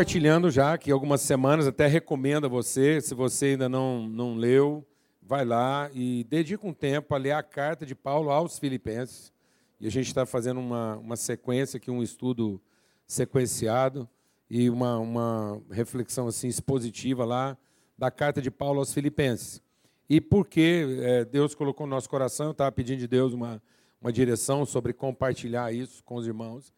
[0.00, 4.82] compartilhando já aqui algumas semanas, até recomendo a você, se você ainda não, não leu,
[5.20, 9.30] vai lá e dedica um tempo a ler a carta de Paulo aos Filipenses.
[9.78, 12.58] E a gente está fazendo uma, uma sequência aqui, um estudo
[13.06, 14.08] sequenciado
[14.48, 17.54] e uma, uma reflexão assim expositiva lá
[17.98, 19.60] da carta de Paulo aos Filipenses.
[20.08, 23.62] E por que é, Deus colocou no nosso coração, eu estava pedindo de Deus uma,
[24.00, 26.72] uma direção sobre compartilhar isso com os irmãos.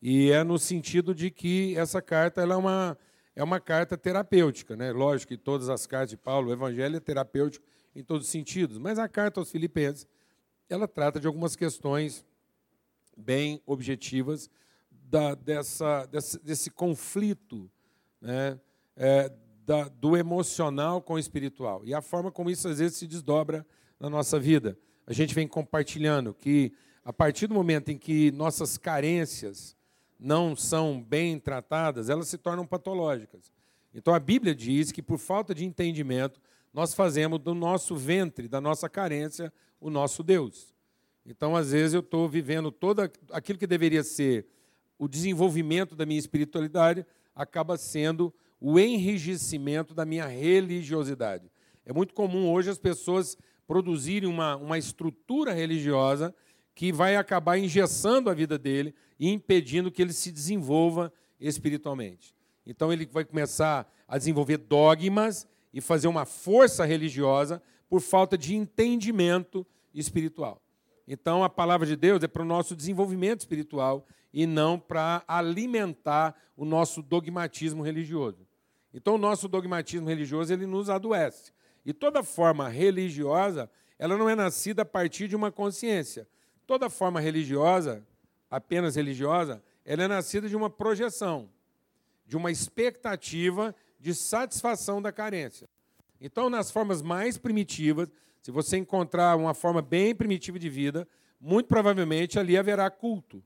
[0.00, 2.98] E é no sentido de que essa carta é, uma,
[3.34, 4.76] é uma carta terapêutica.
[4.76, 4.92] Né?
[4.92, 7.64] Lógico que todas as cartas de Paulo, o Evangelho é terapêutico
[7.94, 10.06] em todos os sentidos, mas a carta aos Filipenses
[10.68, 12.24] ela trata de algumas questões
[13.16, 14.50] bem objetivas
[14.90, 17.70] da, dessa, desse, desse conflito
[18.20, 18.60] né?
[18.96, 19.30] É,
[19.64, 23.66] da, do emocional com o espiritual e a forma como isso às vezes se desdobra
[23.98, 24.78] na nossa vida.
[25.06, 26.72] A gente vem compartilhando que
[27.04, 29.75] a partir do momento em que nossas carências
[30.18, 33.52] não são bem tratadas, elas se tornam patológicas.
[33.94, 36.40] Então a Bíblia diz que por falta de entendimento,
[36.72, 40.74] nós fazemos do nosso ventre, da nossa carência, o nosso Deus.
[41.24, 43.00] Então, às vezes, eu estou vivendo todo
[43.32, 44.46] aquilo que deveria ser
[44.98, 51.50] o desenvolvimento da minha espiritualidade, acaba sendo o enrijecimento da minha religiosidade.
[51.84, 56.34] É muito comum hoje as pessoas produzirem uma, uma estrutura religiosa
[56.76, 61.10] que vai acabar engessando a vida dele e impedindo que ele se desenvolva
[61.40, 62.34] espiritualmente.
[62.66, 68.54] Então ele vai começar a desenvolver dogmas e fazer uma força religiosa por falta de
[68.54, 70.62] entendimento espiritual.
[71.08, 76.36] Então a palavra de Deus é para o nosso desenvolvimento espiritual e não para alimentar
[76.54, 78.46] o nosso dogmatismo religioso.
[78.92, 81.52] Então o nosso dogmatismo religioso ele nos adoece.
[81.86, 86.28] E toda forma religiosa, ela não é nascida a partir de uma consciência,
[86.66, 88.04] Toda forma religiosa,
[88.50, 91.48] apenas religiosa, ela é nascida de uma projeção,
[92.26, 95.68] de uma expectativa de satisfação da carência.
[96.20, 98.08] Então, nas formas mais primitivas,
[98.42, 101.06] se você encontrar uma forma bem primitiva de vida,
[101.40, 103.42] muito provavelmente ali haverá culto.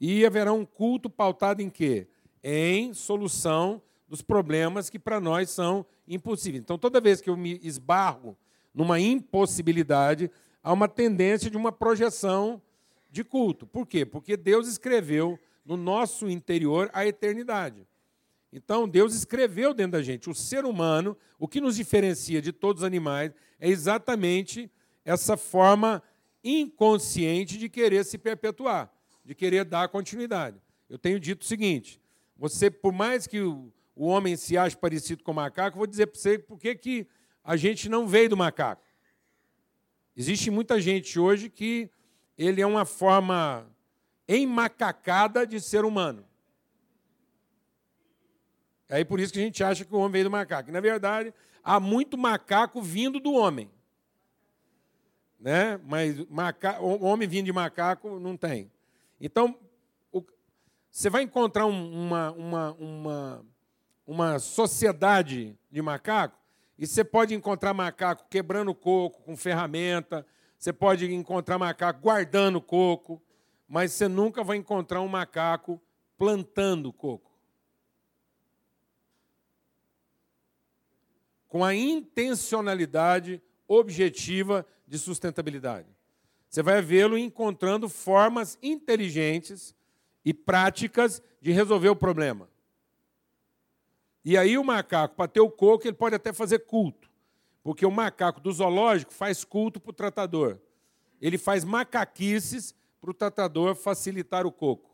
[0.00, 2.08] E haverá um culto pautado em quê?
[2.42, 6.62] Em solução dos problemas que para nós são impossíveis.
[6.62, 8.36] Então, toda vez que eu me esbarro
[8.74, 10.30] numa impossibilidade,
[10.62, 12.60] há uma tendência de uma projeção
[13.10, 13.66] de culto.
[13.66, 14.04] Por quê?
[14.04, 17.86] Porque Deus escreveu no nosso interior a eternidade.
[18.52, 20.28] Então, Deus escreveu dentro da gente.
[20.28, 24.70] O ser humano, o que nos diferencia de todos os animais, é exatamente
[25.04, 26.02] essa forma
[26.42, 28.92] inconsciente de querer se perpetuar,
[29.24, 30.60] de querer dar continuidade.
[30.88, 32.00] Eu tenho dito o seguinte:
[32.36, 36.18] você, por mais que o, homem se ache parecido com o macaco, vou dizer para
[36.18, 37.06] você por que
[37.44, 38.82] a gente não veio do macaco.
[40.20, 41.90] Existe muita gente hoje que
[42.36, 43.66] ele é uma forma
[44.28, 46.26] emacacada de ser humano.
[48.86, 50.70] É aí por isso que a gente acha que o homem veio do macaco.
[50.70, 51.32] Na verdade,
[51.64, 53.70] há muito macaco vindo do homem.
[55.40, 55.80] Né?
[55.84, 56.78] Mas maca...
[56.82, 58.70] homem vindo de macaco não tem.
[59.18, 59.58] Então,
[60.12, 60.22] o...
[60.90, 63.46] você vai encontrar uma, uma, uma,
[64.06, 66.39] uma sociedade de macaco
[66.80, 70.26] e você pode encontrar macaco quebrando coco com ferramenta,
[70.58, 73.22] você pode encontrar macaco guardando coco,
[73.68, 75.78] mas você nunca vai encontrar um macaco
[76.16, 77.30] plantando coco.
[81.46, 85.88] Com a intencionalidade objetiva de sustentabilidade.
[86.48, 89.74] Você vai vê-lo encontrando formas inteligentes
[90.24, 92.49] e práticas de resolver o problema.
[94.24, 97.10] E aí o macaco, para ter o coco, ele pode até fazer culto.
[97.62, 100.58] Porque o macaco do zoológico faz culto para o tratador.
[101.20, 104.90] Ele faz macaquices para o tratador facilitar o coco.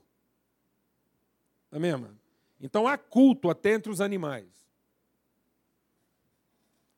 [1.71, 2.19] Amém, mano?
[2.61, 4.47] Então há culto até entre os animais.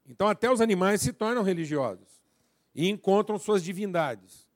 [0.06, 2.08] Então até os animais se tornam religiosos
[2.74, 4.48] e encontram suas divindades.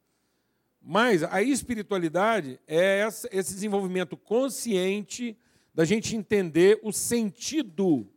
[0.80, 5.36] Mas a espiritualidade é esse desenvolvimento consciente
[5.74, 8.08] da gente entender o sentido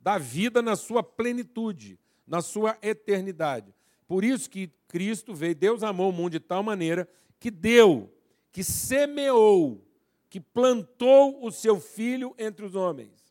[0.00, 3.74] da vida na sua plenitude, na sua eternidade.
[4.06, 7.08] Por isso que Cristo veio, Deus amou o mundo de tal maneira
[7.38, 8.12] que deu,
[8.50, 9.84] que semeou,
[10.28, 13.22] que plantou o seu filho entre os homens.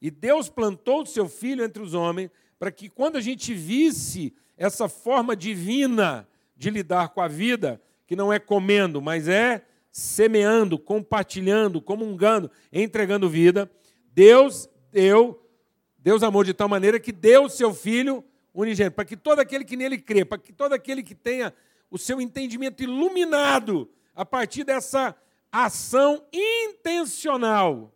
[0.00, 4.34] E Deus plantou o seu filho entre os homens para que quando a gente visse
[4.56, 9.64] essa forma divina de lidar com a vida, que não é comendo, mas é
[9.96, 13.70] semeando, compartilhando, comungando, entregando vida,
[14.12, 15.48] Deus deu,
[15.96, 19.64] Deus amou de tal maneira que deu o seu Filho unigênito, para que todo aquele
[19.64, 21.54] que nele crê, para que todo aquele que tenha
[21.88, 25.14] o seu entendimento iluminado a partir dessa
[25.52, 27.94] ação intencional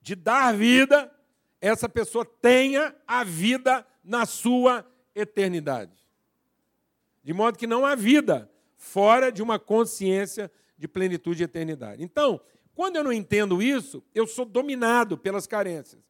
[0.00, 1.08] de dar vida,
[1.60, 6.04] essa pessoa tenha a vida na sua eternidade.
[7.22, 12.02] De modo que não há vida fora de uma consciência de plenitude e eternidade.
[12.02, 12.40] Então,
[12.74, 16.02] quando eu não entendo isso, eu sou dominado pelas carências.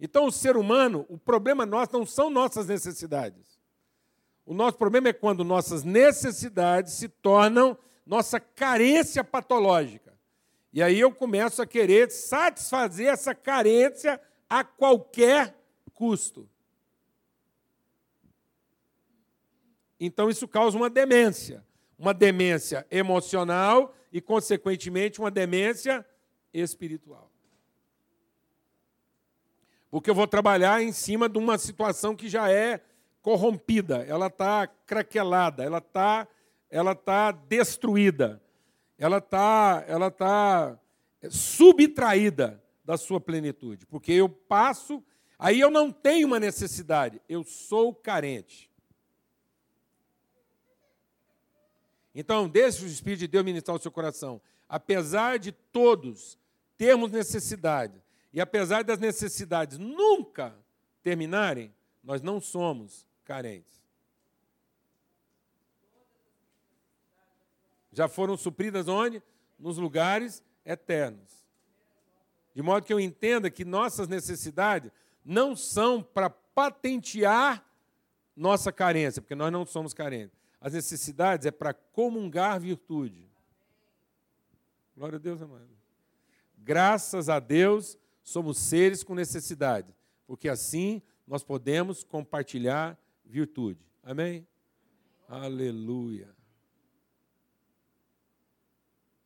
[0.00, 3.60] Então, o ser humano, o problema nosso não são nossas necessidades.
[4.44, 10.18] O nosso problema é quando nossas necessidades se tornam nossa carência patológica.
[10.72, 15.56] E aí eu começo a querer satisfazer essa carência a qualquer
[15.94, 16.48] custo.
[19.98, 21.64] Então isso causa uma demência,
[21.98, 26.04] uma demência emocional e, consequentemente, uma demência
[26.52, 27.30] espiritual.
[29.90, 32.80] Porque eu vou trabalhar em cima de uma situação que já é
[33.20, 36.26] corrompida, ela está craquelada, ela está
[36.70, 38.40] ela tá destruída,
[38.96, 40.78] ela está ela tá
[41.28, 43.84] subtraída da sua plenitude.
[43.86, 45.02] Porque eu passo,
[45.38, 48.69] aí eu não tenho uma necessidade, eu sou carente.
[52.14, 54.40] Então, deixe o Espírito de Deus ministrar o seu coração.
[54.68, 56.38] Apesar de todos
[56.76, 58.02] termos necessidade,
[58.32, 60.54] e apesar das necessidades nunca
[61.02, 63.80] terminarem, nós não somos carentes.
[67.92, 69.22] Já foram supridas onde?
[69.58, 71.44] Nos lugares eternos.
[72.54, 74.90] De modo que eu entenda que nossas necessidades
[75.24, 77.64] não são para patentear
[78.34, 80.39] nossa carência, porque nós não somos carentes.
[80.60, 83.30] As necessidades é para comungar virtude.
[84.94, 85.70] Glória a Deus, amado.
[86.58, 89.94] Graças a Deus, somos seres com necessidade,
[90.26, 93.80] porque assim nós podemos compartilhar virtude.
[94.02, 94.46] Amém?
[95.26, 96.34] Aleluia.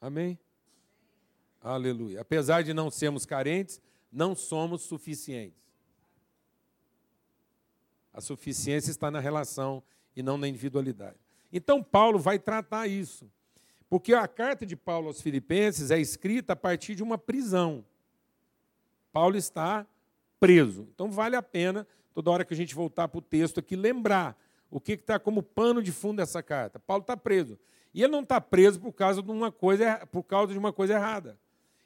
[0.01, 0.39] Amém?
[1.61, 2.21] Aleluia.
[2.21, 3.81] Apesar de não sermos carentes,
[4.13, 5.65] não somos suficientes.
[8.13, 9.83] A suficiência está na relação
[10.15, 11.24] e não na individualidade.
[11.55, 13.31] Então, Paulo vai tratar isso.
[13.89, 17.85] Porque a carta de Paulo aos Filipenses é escrita a partir de uma prisão.
[19.13, 19.87] Paulo está
[20.41, 20.89] preso.
[20.93, 24.37] Então vale a pena, toda hora que a gente voltar para o texto aqui, lembrar
[24.71, 26.81] o que está como pano de fundo dessa carta.
[26.81, 27.57] Paulo está preso.
[27.95, 30.95] E ele não está preso por causa de uma coisa, por causa de uma coisa
[30.95, 31.39] errada.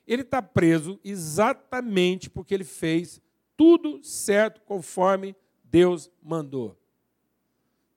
[0.06, 3.20] Ele está preso exatamente porque ele fez
[3.54, 6.74] tudo certo conforme Deus mandou.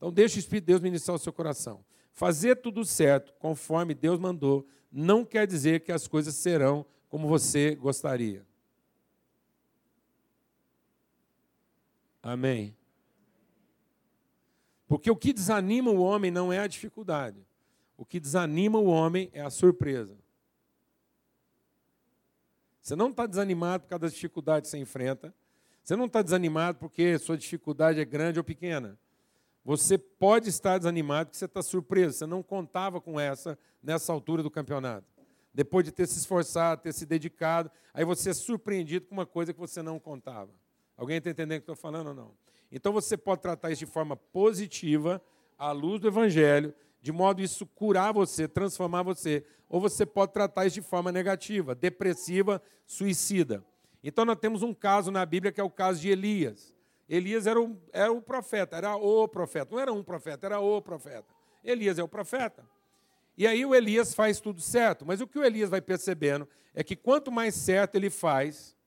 [0.02, 1.86] Então deixe o Espírito de Deus ministrar o seu coração.
[2.12, 7.76] Fazer tudo certo conforme Deus mandou não quer dizer que as coisas serão como você
[7.76, 8.44] gostaria.
[12.24, 12.76] Amém.
[14.88, 17.46] Porque o que desanima o homem não é a dificuldade.
[17.96, 20.18] O que desanima o homem é a surpresa.
[22.82, 25.32] Você não está desanimado por causa das dificuldades que você enfrenta.
[25.84, 28.98] Você não está desanimado porque sua dificuldade é grande ou pequena.
[29.64, 32.18] Você pode estar desanimado porque você está surpreso.
[32.18, 35.06] Você não contava com essa nessa altura do campeonato.
[35.54, 39.54] Depois de ter se esforçado, ter se dedicado, aí você é surpreendido com uma coisa
[39.54, 40.52] que você não contava.
[40.96, 42.32] Alguém está entendendo o que estou falando ou não?
[42.72, 45.22] Então você pode tratar isso de forma positiva,
[45.58, 49.46] à luz do Evangelho, de modo isso curar você, transformar você.
[49.68, 53.64] Ou você pode tratar isso de forma negativa, depressiva, suicida.
[54.04, 56.74] Então nós temos um caso na Bíblia que é o caso de Elias.
[57.12, 59.76] Elias era o, era o profeta, era o profeta.
[59.76, 61.28] Não era um profeta, era o profeta.
[61.62, 62.66] Elias é o profeta.
[63.38, 65.06] E aí o Elias faz tudo certo.
[65.06, 68.78] Mas o que o Elias vai percebendo é que quanto mais certo ele faz,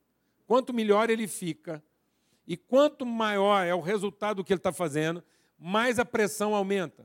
[0.46, 1.84] quanto melhor ele fica,
[2.46, 5.22] e quanto maior é o resultado do que ele está fazendo,
[5.58, 7.04] mais a pressão aumenta.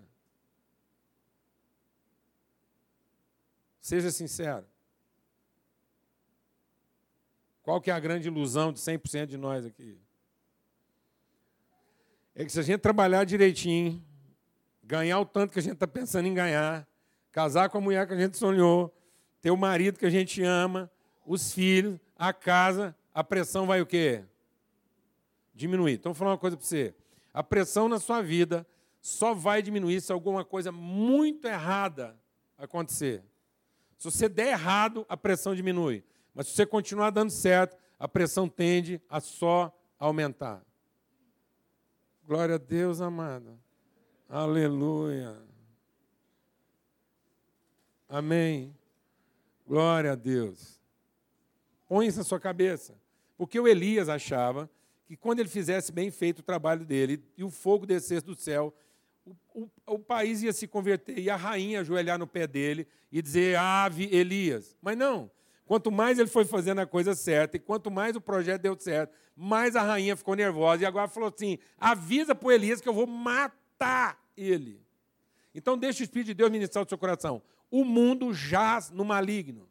[3.81, 4.65] Seja sincero.
[7.61, 9.99] Qual que é a grande ilusão de 100% de nós aqui?
[12.35, 14.03] É que se a gente trabalhar direitinho,
[14.83, 16.87] ganhar o tanto que a gente está pensando em ganhar,
[17.31, 18.93] casar com a mulher que a gente sonhou,
[19.41, 20.89] ter o marido que a gente ama,
[21.25, 24.23] os filhos, a casa, a pressão vai o quê?
[25.59, 25.93] diminuir.
[25.93, 26.95] Então, vou falar uma coisa para você.
[27.33, 28.65] A pressão na sua vida
[29.01, 32.17] só vai diminuir se alguma coisa muito errada
[32.57, 33.23] acontecer.
[33.97, 36.03] Se você der errado, a pressão diminui.
[36.33, 40.63] Mas se você continuar dando certo, a pressão tende a só aumentar.
[42.29, 43.59] Glória a Deus, amado.
[44.29, 45.35] Aleluia.
[48.07, 48.71] Amém.
[49.65, 50.79] Glória a Deus.
[51.87, 52.93] Põe isso na sua cabeça.
[53.35, 54.69] Porque o Elias achava
[55.07, 58.75] que quando ele fizesse bem feito o trabalho dele e o fogo descesse do céu,
[59.25, 63.23] o, o, o, país ia se converter e a rainha ajoelhar no pé dele e
[63.23, 64.77] dizer: Ave Elias.
[64.83, 65.31] Mas não.
[65.69, 69.13] Quanto mais ele foi fazendo a coisa certa e quanto mais o projeto deu certo,
[69.35, 73.05] mais a rainha ficou nervosa e agora falou assim: avisa para Elias que eu vou
[73.05, 74.81] matar ele.
[75.53, 77.39] Então deixa o Espírito de Deus ministrar o seu coração.
[77.69, 79.69] O mundo jaz no maligno.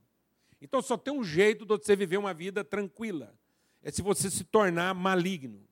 [0.62, 3.34] Então só tem um jeito de você viver uma vida tranquila.
[3.82, 5.66] É se você se tornar maligno.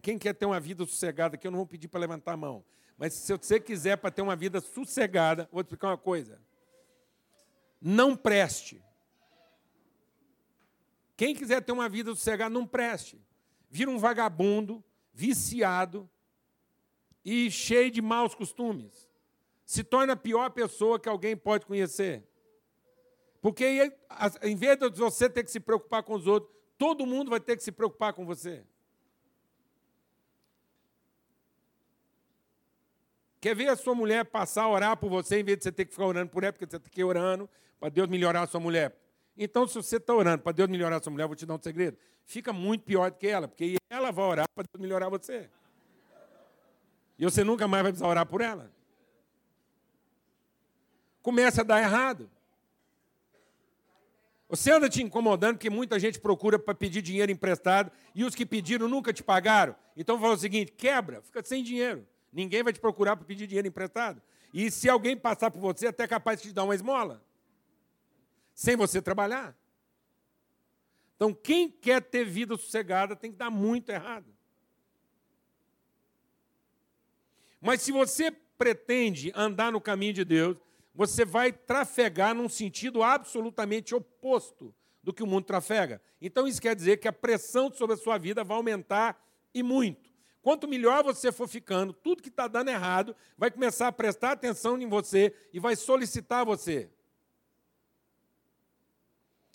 [0.00, 2.64] Quem quer ter uma vida sossegada aqui, eu não vou pedir para levantar a mão.
[2.98, 6.40] Mas se você quiser para ter uma vida sossegada, vou te explicar uma coisa.
[7.80, 8.82] Não preste.
[11.16, 13.20] Quem quiser ter uma vida sossegada, não preste.
[13.68, 16.08] Vira um vagabundo, viciado
[17.24, 19.10] e cheio de maus costumes.
[19.64, 22.26] Se torna a pior pessoa que alguém pode conhecer.
[23.40, 23.92] Porque
[24.42, 27.56] em vez de você ter que se preocupar com os outros, todo mundo vai ter
[27.56, 28.64] que se preocupar com você.
[33.40, 35.84] Quer ver a sua mulher passar a orar por você, em vez de você ter
[35.84, 38.46] que ficar orando por ela, porque você tem que ir orando para Deus melhorar a
[38.46, 38.96] sua mulher.
[39.36, 41.54] Então, se você está orando para Deus melhorar a sua mulher, eu vou te dar
[41.54, 41.98] um segredo.
[42.24, 45.50] Fica muito pior do que ela, porque ela vai orar para Deus melhorar você.
[47.18, 48.70] E você nunca mais vai precisar orar por ela.
[51.22, 52.30] Começa a dar errado.
[54.48, 58.46] Você anda te incomodando porque muita gente procura para pedir dinheiro emprestado e os que
[58.46, 59.74] pediram nunca te pagaram.
[59.96, 62.06] Então fala o seguinte: quebra, fica sem dinheiro.
[62.32, 64.20] Ninguém vai te procurar para pedir dinheiro emprestado.
[64.52, 67.22] E se alguém passar por você, até é capaz de te dar uma esmola.
[68.54, 69.56] Sem você trabalhar.
[71.16, 74.26] Então, quem quer ter vida sossegada tem que dar muito errado.
[77.60, 80.58] Mas se você pretende andar no caminho de Deus,
[80.94, 86.00] você vai trafegar num sentido absolutamente oposto do que o mundo trafega.
[86.20, 89.22] Então, isso quer dizer que a pressão sobre a sua vida vai aumentar
[89.54, 90.15] e muito.
[90.46, 94.80] Quanto melhor você for ficando, tudo que está dando errado vai começar a prestar atenção
[94.80, 96.88] em você e vai solicitar você.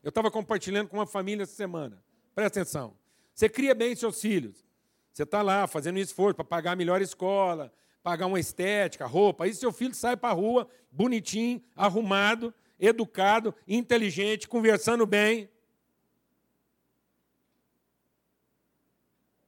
[0.03, 2.03] Eu estava compartilhando com uma família essa semana.
[2.35, 2.97] Presta atenção.
[3.33, 4.65] Você cria bem seus filhos.
[5.13, 7.71] Você está lá fazendo um esforço para pagar a melhor escola,
[8.03, 9.45] pagar uma estética, roupa.
[9.45, 15.49] Aí seu filho sai para a rua, bonitinho, arrumado, educado, inteligente, conversando bem.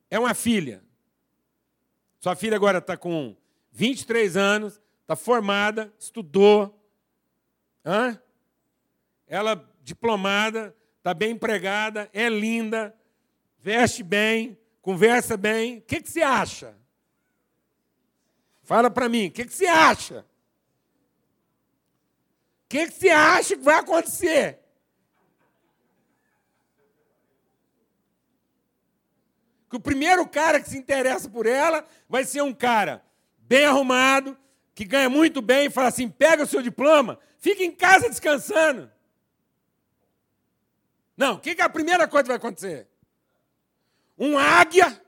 [0.10, 0.82] É uma filha.
[2.24, 3.36] Sua filha agora está com
[3.74, 6.82] 23 anos, está formada, estudou.
[7.86, 8.18] Hã?
[9.28, 12.96] Ela diplomada, está bem empregada, é linda,
[13.60, 15.80] veste bem, conversa bem.
[15.80, 16.74] O que, que você acha?
[18.62, 20.22] Fala para mim, o que, que você acha?
[20.22, 20.26] O
[22.70, 24.62] que, que você acha que vai acontecer?
[29.74, 33.04] Que o primeiro cara que se interessa por ela vai ser um cara
[33.40, 34.38] bem arrumado,
[34.76, 38.92] que ganha muito bem, e fala assim: pega o seu diploma, fica em casa descansando.
[41.18, 42.88] Não, o que, que é a primeira coisa que vai acontecer?
[44.16, 45.02] Um águia,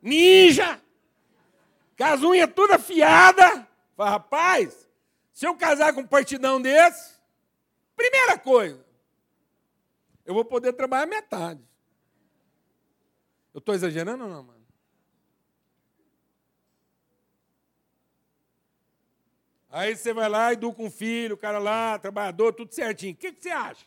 [0.00, 0.80] ninja,
[1.94, 3.68] com as unhas toda afiada.
[3.94, 4.88] Fala, rapaz,
[5.30, 7.20] se eu casar com um partidão desse,
[7.94, 8.82] primeira coisa,
[10.24, 11.69] eu vou poder trabalhar metade.
[13.52, 14.60] Eu estou exagerando ou não, mano?
[19.68, 23.12] Aí você vai lá educa um filho, o cara lá, trabalhador, tudo certinho.
[23.12, 23.86] O que, que você acha?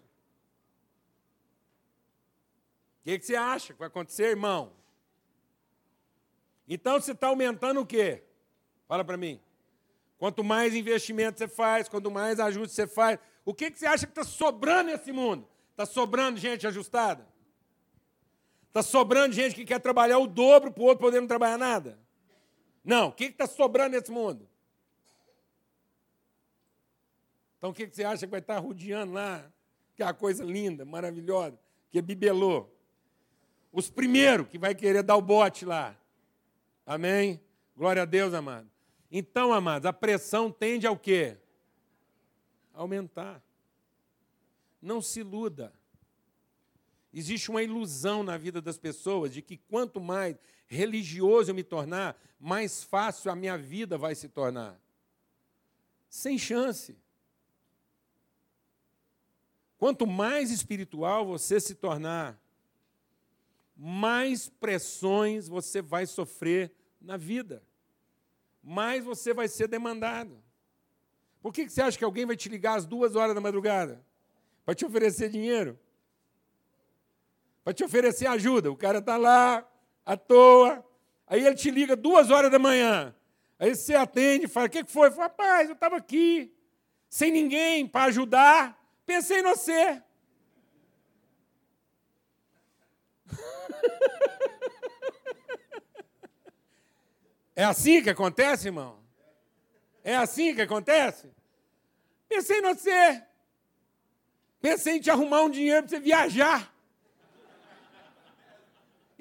[3.01, 4.71] O que, que você acha que vai acontecer, irmão?
[6.67, 8.23] Então você está aumentando o quê?
[8.87, 9.41] Fala para mim.
[10.17, 14.05] Quanto mais investimento você faz, quanto mais ajuste você faz, o que, que você acha
[14.05, 15.45] que está sobrando nesse mundo?
[15.71, 17.27] Está sobrando gente ajustada?
[18.73, 21.99] Está sobrando gente que quer trabalhar o dobro para o outro poder não trabalhar nada?
[22.83, 23.09] Não.
[23.09, 24.49] O que está sobrando nesse mundo?
[27.59, 29.45] Então o que você acha que vai estar rodeando lá?
[29.95, 31.55] Que é uma coisa linda, maravilhosa,
[31.91, 32.67] que é bibelô.
[33.71, 35.95] Os primeiros que vai querer dar o bote lá.
[36.83, 37.39] Amém?
[37.77, 38.67] Glória a Deus, amado.
[39.11, 41.37] Então, amados, a pressão tende ao quê?
[42.73, 43.39] Aumentar.
[44.81, 45.71] Não se iluda.
[47.13, 52.19] Existe uma ilusão na vida das pessoas de que quanto mais religioso eu me tornar,
[52.39, 54.79] mais fácil a minha vida vai se tornar.
[56.09, 56.97] Sem chance.
[59.77, 62.39] Quanto mais espiritual você se tornar,
[63.75, 67.61] mais pressões você vai sofrer na vida,
[68.63, 70.41] mais você vai ser demandado.
[71.41, 74.03] Por que você acha que alguém vai te ligar às duas horas da madrugada?
[74.63, 75.77] Para te oferecer dinheiro?
[77.63, 78.71] Para te oferecer ajuda.
[78.71, 79.67] O cara está lá,
[80.05, 80.85] à toa,
[81.25, 83.15] aí ele te liga duas horas da manhã.
[83.57, 85.09] Aí você atende fala: O que foi?
[85.09, 86.53] Fala, rapaz, eu estava aqui,
[87.09, 90.01] sem ninguém para ajudar, pensei em você.
[97.55, 98.99] É assim que acontece, irmão?
[100.03, 101.29] É assim que acontece?
[102.27, 103.23] Pensei em você.
[104.59, 106.72] Pensei em te arrumar um dinheiro para você viajar.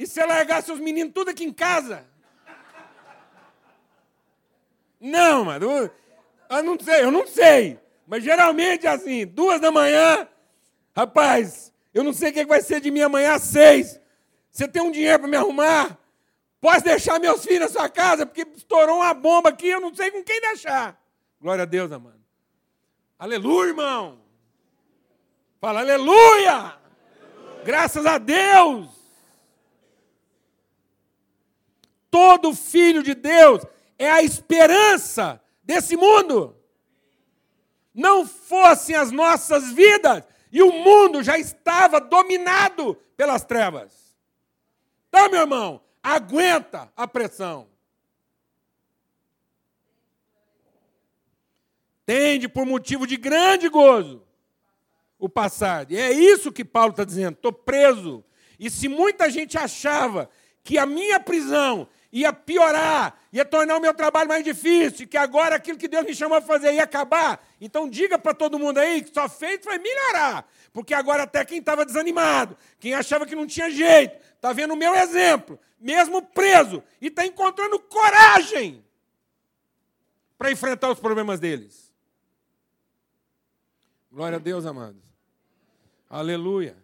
[0.03, 2.05] E você largar seus meninos tudo aqui em casa?
[5.01, 5.89] Não, mano.
[6.51, 7.79] Eu não sei, eu não sei.
[8.05, 10.27] Mas geralmente é assim, duas da manhã,
[10.93, 14.01] rapaz, eu não sei o que vai ser de mim amanhã às seis.
[14.51, 15.97] Você tem um dinheiro para me arrumar?
[16.61, 20.11] Pode deixar meus filhos na sua casa, porque estourou uma bomba aqui, eu não sei
[20.11, 21.01] com quem deixar.
[21.41, 22.21] Glória a Deus, amado.
[23.17, 24.19] Aleluia, irmão.
[25.61, 26.51] Fala, aleluia.
[26.51, 26.79] aleluia.
[27.65, 29.02] Graças a Deus.
[32.13, 33.65] Todo filho de Deus
[33.99, 36.55] é a esperança desse mundo.
[37.95, 44.15] Não fossem as nossas vidas, e o mundo já estava dominado pelas trevas.
[45.09, 47.67] Então, meu irmão, aguenta a pressão.
[52.05, 54.23] Tende por motivo de grande gozo
[55.19, 55.91] o passar.
[55.91, 57.37] E é isso que Paulo está dizendo.
[57.37, 58.23] Estou preso.
[58.59, 60.29] E se muita gente achava
[60.63, 65.57] que a minha prisão ia piorar, ia tornar o meu trabalho mais difícil, que agora
[65.57, 67.43] aquilo que Deus me chamou a fazer ia acabar.
[67.59, 70.47] Então diga para todo mundo aí que só feito vai melhorar.
[70.73, 74.77] Porque agora até quem estava desanimado, quem achava que não tinha jeito, está vendo o
[74.77, 78.85] meu exemplo, mesmo preso, e está encontrando coragem
[80.37, 81.91] para enfrentar os problemas deles.
[84.11, 85.01] Glória a Deus, amados.
[86.11, 86.77] Aleluia.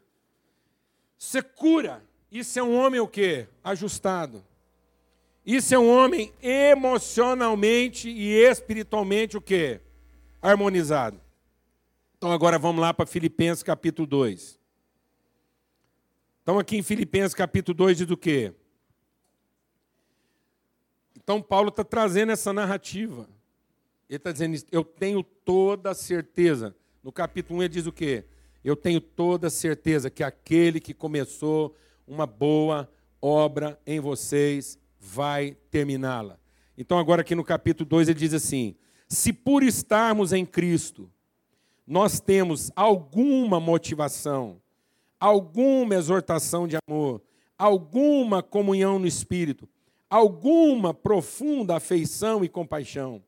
[1.18, 2.02] Você cura.
[2.30, 3.46] Isso é um homem o quê?
[3.62, 4.44] Ajustado.
[5.48, 9.80] Isso é um homem emocionalmente e espiritualmente o quê?
[10.42, 11.18] Harmonizado.
[12.18, 14.60] Então agora vamos lá para Filipenses capítulo 2.
[16.42, 18.52] Então aqui em Filipenses capítulo 2 diz o quê?
[21.16, 23.26] Então Paulo está trazendo essa narrativa.
[24.06, 26.76] Ele está dizendo, eu tenho toda a certeza.
[27.02, 28.26] No capítulo 1 ele diz o quê?
[28.62, 31.74] Eu tenho toda a certeza que aquele que começou
[32.06, 32.86] uma boa
[33.18, 34.78] obra em vocês
[35.08, 36.38] vai terminá-la.
[36.76, 38.76] Então, agora aqui no capítulo 2, ele diz assim:
[39.08, 41.10] Se por estarmos em Cristo,
[41.86, 44.60] nós temos alguma motivação,
[45.18, 47.22] alguma exortação de amor,
[47.56, 49.66] alguma comunhão no Espírito,
[50.10, 53.22] alguma profunda afeição e compaixão,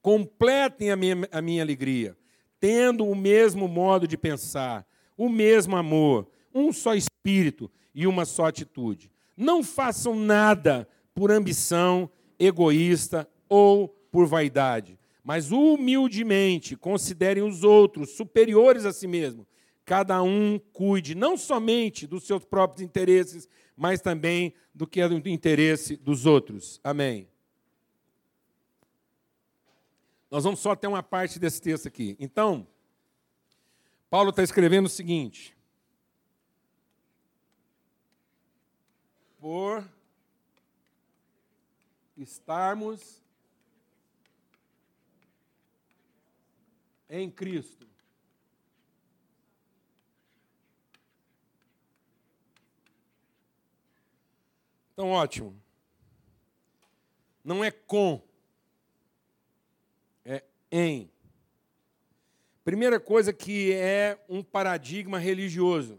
[0.00, 2.16] completem a minha, a minha alegria,
[2.58, 4.86] tendo o mesmo modo de pensar,
[5.18, 9.11] o mesmo amor, um só espírito e uma só atitude.
[9.42, 18.84] Não façam nada por ambição egoísta ou por vaidade, mas humildemente considerem os outros superiores
[18.84, 19.44] a si mesmo.
[19.84, 25.28] Cada um cuide não somente dos seus próprios interesses, mas também do que é do
[25.28, 26.80] interesse dos outros.
[26.84, 27.28] Amém.
[30.30, 32.16] Nós vamos só até uma parte desse texto aqui.
[32.20, 32.64] Então,
[34.08, 35.56] Paulo está escrevendo o seguinte:
[39.42, 39.84] por
[42.16, 43.20] estarmos
[47.10, 47.84] em Cristo.
[54.92, 55.60] Então, ótimo.
[57.42, 58.22] Não é com,
[60.24, 61.10] é em.
[62.62, 65.98] Primeira coisa que é um paradigma religioso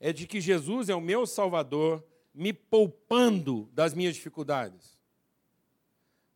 [0.00, 4.98] é de que Jesus é o meu Salvador me poupando das minhas dificuldades.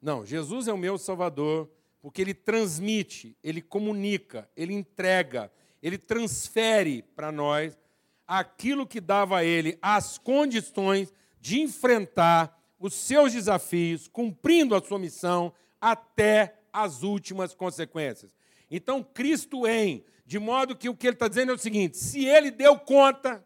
[0.00, 1.70] Não, Jesus é o meu Salvador,
[2.02, 5.50] porque ele transmite, ele comunica, ele entrega,
[5.83, 7.78] ele transfere para nós
[8.26, 14.98] aquilo que dava a ele as condições de enfrentar os seus desafios, cumprindo a sua
[14.98, 18.35] missão até as últimas consequências.
[18.70, 22.24] Então, Cristo em, de modo que o que ele está dizendo é o seguinte: se
[22.24, 23.44] ele deu conta,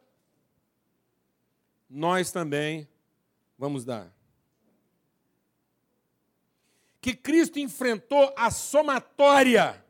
[1.89, 2.89] nós também
[3.59, 4.13] vamos dar.
[7.01, 9.83] Que Cristo enfrentou a somatória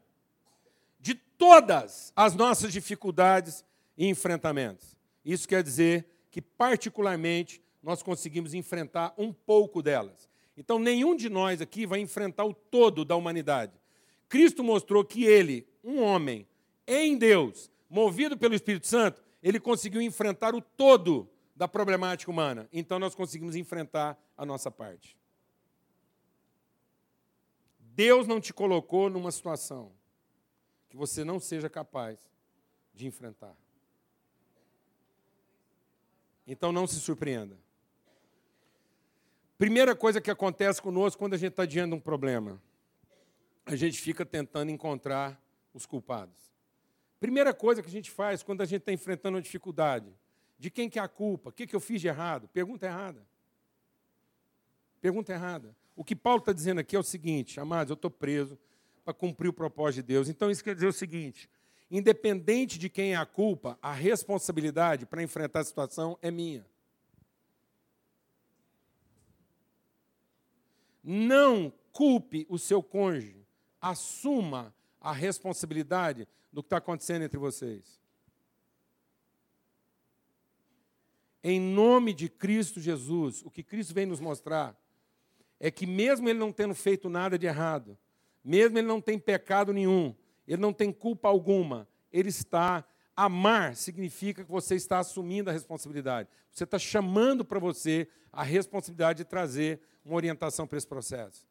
[1.00, 3.64] de todas as nossas dificuldades
[3.96, 4.96] e enfrentamentos.
[5.24, 10.28] Isso quer dizer que, particularmente, nós conseguimos enfrentar um pouco delas.
[10.56, 13.72] Então, nenhum de nós aqui vai enfrentar o todo da humanidade.
[14.28, 16.46] Cristo mostrou que ele, um homem,
[16.86, 21.28] em Deus, movido pelo Espírito Santo, ele conseguiu enfrentar o todo
[21.58, 22.68] da problemática humana.
[22.72, 25.18] Então nós conseguimos enfrentar a nossa parte.
[27.80, 29.92] Deus não te colocou numa situação
[30.88, 32.30] que você não seja capaz
[32.94, 33.56] de enfrentar.
[36.46, 37.58] Então não se surpreenda.
[39.58, 42.62] Primeira coisa que acontece conosco quando a gente está diante de um problema,
[43.66, 45.42] a gente fica tentando encontrar
[45.74, 46.52] os culpados.
[47.18, 50.14] Primeira coisa que a gente faz quando a gente está enfrentando uma dificuldade,
[50.58, 51.50] de quem que é a culpa?
[51.50, 52.48] O que, que eu fiz de errado?
[52.48, 53.24] Pergunta errada.
[55.00, 55.76] Pergunta errada.
[55.94, 58.58] O que Paulo está dizendo aqui é o seguinte, amados, eu estou preso
[59.04, 60.28] para cumprir o propósito de Deus.
[60.28, 61.48] Então isso quer dizer o seguinte:
[61.90, 66.66] independente de quem é a culpa, a responsabilidade para enfrentar a situação é minha.
[71.02, 73.46] Não culpe o seu cônjuge,
[73.80, 77.98] assuma a responsabilidade do que está acontecendo entre vocês.
[81.42, 84.76] Em nome de Cristo Jesus, o que Cristo vem nos mostrar
[85.60, 87.96] é que, mesmo ele não tendo feito nada de errado,
[88.44, 90.14] mesmo ele não tem pecado nenhum,
[90.46, 92.84] ele não tem culpa alguma, ele está.
[93.14, 96.28] Amar significa que você está assumindo a responsabilidade.
[96.52, 101.44] Você está chamando para você a responsabilidade de trazer uma orientação para esse processo.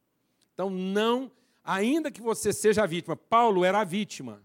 [0.53, 1.29] Então, não,
[1.63, 4.41] ainda que você seja a vítima, Paulo era a vítima.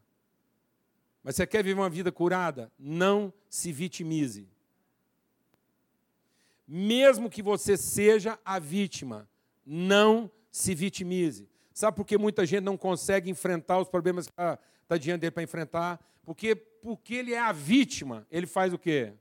[1.22, 2.72] Mas você quer viver uma vida curada?
[2.76, 4.51] Não se vitimize.
[6.66, 9.28] Mesmo que você seja a vítima,
[9.64, 11.48] não se vitimize.
[11.72, 15.30] Sabe por que muita gente não consegue enfrentar os problemas que está tá diante dele
[15.30, 16.00] para enfrentar?
[16.24, 19.14] Porque, porque ele é a vítima, ele faz o quê?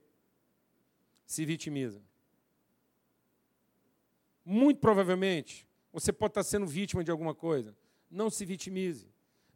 [1.24, 2.02] Se vitimiza.
[4.44, 7.76] Muito provavelmente, você pode estar sendo vítima de alguma coisa.
[8.10, 9.06] Não se vitimize.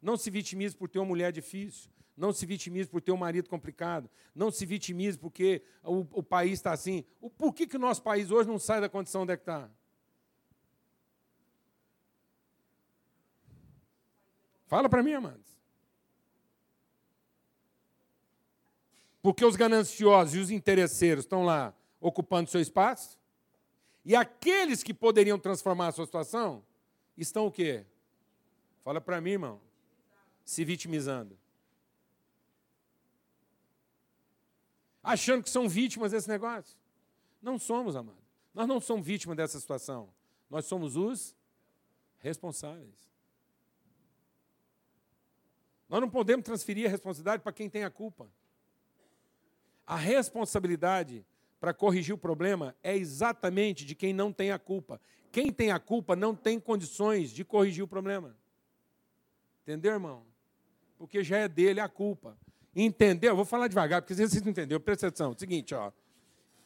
[0.01, 1.91] Não se vitimize por ter uma mulher difícil.
[2.17, 4.09] Não se vitimize por ter um marido complicado.
[4.33, 7.05] Não se vitimize porque o, o país está assim.
[7.21, 9.43] O, por que, que o nosso país hoje não sai da condição onde é que
[9.43, 9.69] está?
[14.65, 15.45] Fala para mim, amados.
[19.21, 23.19] Porque os gananciosos e os interesseiros estão lá ocupando seu espaço?
[24.03, 26.63] E aqueles que poderiam transformar a sua situação
[27.15, 27.85] estão o quê?
[28.83, 29.61] Fala para mim, irmão.
[30.43, 31.37] Se vitimizando.
[35.07, 36.77] Achando que são vítimas desse negócio.
[37.41, 38.21] Não somos, amado.
[38.53, 40.09] Nós não somos vítimas dessa situação.
[40.49, 41.33] Nós somos os
[42.17, 43.09] responsáveis.
[45.87, 48.29] Nós não podemos transferir a responsabilidade para quem tem a culpa.
[49.85, 51.25] A responsabilidade
[51.57, 54.99] para corrigir o problema é exatamente de quem não tem a culpa.
[55.31, 58.35] Quem tem a culpa não tem condições de corrigir o problema.
[59.61, 60.25] Entendeu, irmão?
[60.97, 62.37] Porque já é dele a culpa.
[62.79, 63.35] Entendeu?
[63.35, 64.79] Vou falar devagar, porque vocês não entenderam.
[64.79, 65.35] Presta atenção.
[65.35, 65.91] Seguinte, ó.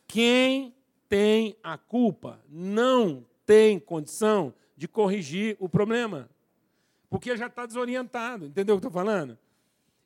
[0.06, 0.76] Quem
[1.08, 6.30] tem a culpa não tem condição de corrigir o problema
[7.12, 8.46] porque já está desorientado.
[8.46, 9.38] Entendeu o que eu estou falando?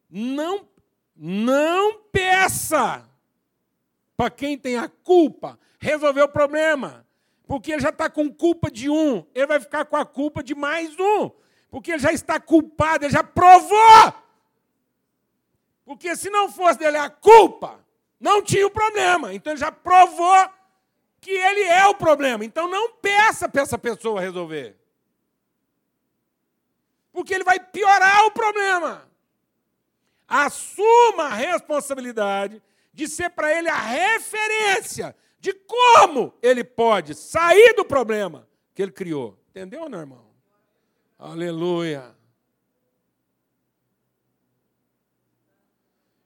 [0.10, 0.68] Não,
[1.16, 3.08] não peça
[4.18, 7.06] para quem tem a culpa resolver o problema.
[7.48, 10.56] Porque ele já está com culpa de um, ele vai ficar com a culpa de
[10.56, 11.30] mais um.
[11.70, 14.25] Porque ele já está culpado, ele já provou.
[15.86, 17.80] Porque se não fosse dele a culpa,
[18.20, 19.34] não tinha o problema.
[19.34, 20.50] Então ele já provou
[21.22, 22.44] que ele é o problema.
[22.44, 24.76] Então não peça para essa pessoa resolver
[27.16, 29.10] porque ele vai piorar o problema.
[30.28, 32.62] Assuma a responsabilidade
[32.94, 38.92] de ser para ele a referência de como ele pode sair do problema que ele
[38.92, 39.40] criou.
[39.50, 40.26] Entendeu, não, irmão?
[41.18, 42.14] Aleluia.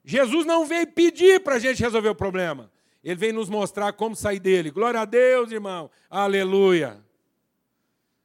[0.09, 2.71] Jesus não veio pedir para a gente resolver o problema.
[3.03, 4.71] Ele veio nos mostrar como sair dele.
[4.71, 5.91] Glória a Deus, irmão.
[6.09, 6.99] Aleluia.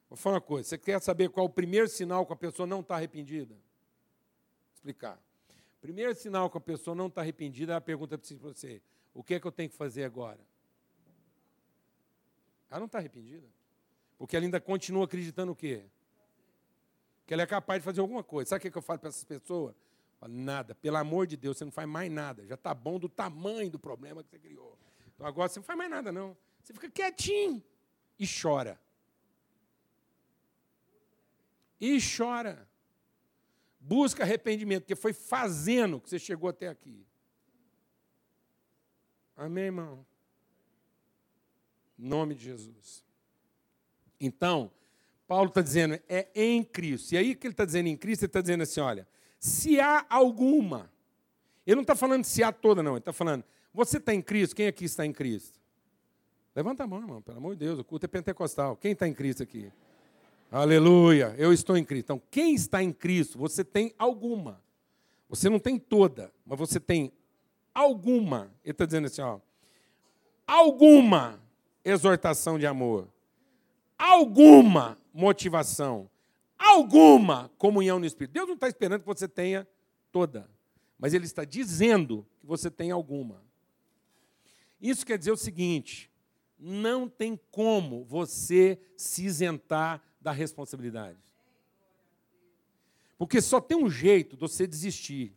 [0.09, 2.79] Vou falar uma coisa: você quer saber qual o primeiro sinal que a pessoa não
[2.79, 3.53] está arrependida?
[3.53, 5.21] Vou explicar.
[5.77, 8.81] O primeiro sinal que a pessoa não está arrependida é a pergunta para você:
[9.13, 10.39] o que é que eu tenho que fazer agora?
[12.67, 13.45] Ela não está arrependida.
[14.17, 15.83] Porque ela ainda continua acreditando o quê?
[17.27, 18.49] Que ela é capaz de fazer alguma coisa.
[18.49, 19.75] Sabe o que eu falo para essas pessoas?
[20.27, 22.45] Nada, pelo amor de Deus, você não faz mais nada.
[22.47, 24.77] Já está bom do tamanho do problema que você criou.
[25.13, 26.35] Então agora você não faz mais nada, não.
[26.63, 27.63] Você fica quietinho
[28.17, 28.79] e chora
[31.79, 32.67] e chora.
[33.79, 37.05] Busca arrependimento, porque foi fazendo que você chegou até aqui.
[39.35, 40.05] Amém, irmão?
[41.99, 43.03] Em nome de Jesus.
[44.19, 44.71] Então,
[45.27, 47.13] Paulo está dizendo, é em Cristo.
[47.13, 49.07] E aí que ele está dizendo em Cristo, ele está dizendo assim: olha,
[49.45, 50.89] se há alguma.
[51.67, 52.93] Ele não está falando se há toda, não.
[52.93, 54.55] Ele está falando, você está em Cristo?
[54.55, 55.59] Quem aqui está em Cristo?
[56.55, 58.75] Levanta a mão, irmão, pelo amor de Deus, o culto é pentecostal.
[58.75, 59.71] Quem está em Cristo aqui?
[60.51, 61.35] Aleluia.
[61.37, 62.05] Eu estou em Cristo.
[62.05, 64.59] Então, quem está em Cristo, você tem alguma.
[65.29, 67.11] Você não tem toda, mas você tem
[67.73, 68.51] alguma.
[68.63, 69.39] Ele está dizendo assim, ó.
[70.47, 71.39] Alguma
[71.83, 73.07] exortação de amor.
[73.97, 76.09] Alguma motivação.
[76.57, 78.33] Alguma comunhão no Espírito.
[78.33, 79.67] Deus não está esperando que você tenha
[80.11, 80.49] toda,
[80.97, 83.43] mas Ele está dizendo que você tem alguma.
[84.81, 86.11] Isso quer dizer o seguinte:
[86.57, 91.19] não tem como você se isentar da responsabilidade.
[93.17, 95.35] Porque só tem um jeito de você desistir.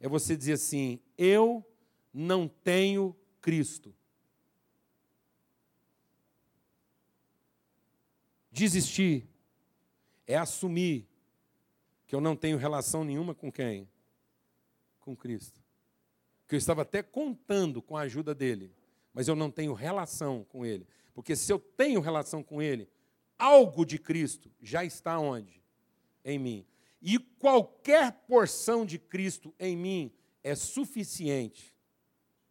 [0.00, 1.64] É você dizer assim: eu
[2.12, 3.94] não tenho Cristo.
[8.50, 9.28] Desistir
[10.26, 11.08] é assumir
[12.06, 13.88] que eu não tenho relação nenhuma com quem?
[15.00, 15.62] Com Cristo.
[16.46, 18.72] Que eu estava até contando com a ajuda dele,
[19.12, 20.86] mas eu não tenho relação com ele.
[21.14, 22.88] Porque se eu tenho relação com ele,
[23.38, 25.62] algo de Cristo já está onde?
[26.24, 26.66] Em mim.
[27.00, 31.74] E qualquer porção de Cristo em mim é suficiente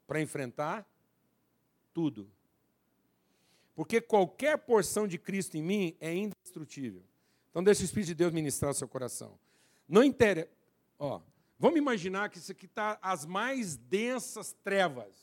[0.06, 0.88] para enfrentar
[1.94, 2.30] tudo.
[3.76, 7.04] Porque qualquer porção de Cristo em mim é indestrutível.
[7.54, 9.38] Então deixa o Espírito de Deus ministrar o seu coração.
[9.88, 10.50] Não interessa.
[10.98, 11.22] Ó,
[11.60, 15.14] vamos imaginar que isso aqui está as mais densas trevas.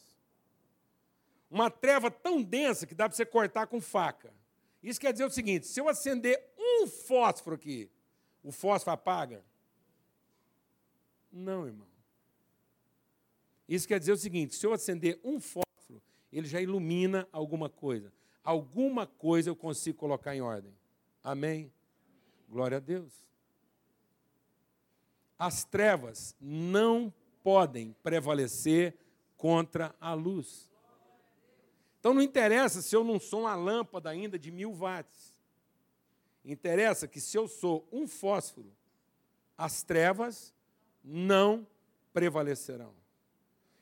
[1.50, 4.32] Uma treva tão densa que dá para você cortar com faca.
[4.80, 7.90] Isso quer dizer o seguinte: se eu acender um fósforo aqui,
[8.44, 9.44] o fósforo apaga?
[11.32, 11.88] Não, irmão.
[13.68, 16.00] Isso quer dizer o seguinte: se eu acender um fósforo,
[16.32, 18.12] ele já ilumina alguma coisa.
[18.44, 20.72] Alguma coisa eu consigo colocar em ordem.
[21.24, 21.72] Amém?
[22.50, 23.12] Glória a Deus.
[25.38, 28.96] As trevas não podem prevalecer
[29.36, 30.68] contra a luz.
[32.00, 35.38] Então não interessa se eu não sou uma lâmpada ainda de mil watts.
[36.44, 38.72] Interessa que se eu sou um fósforo,
[39.56, 40.52] as trevas
[41.04, 41.66] não
[42.12, 42.92] prevalecerão.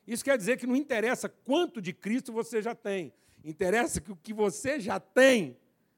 [0.05, 3.11] Isso quer dizer que não interessa quanto de Cristo você já tem.
[3.43, 5.57] Interessa que o que você já tem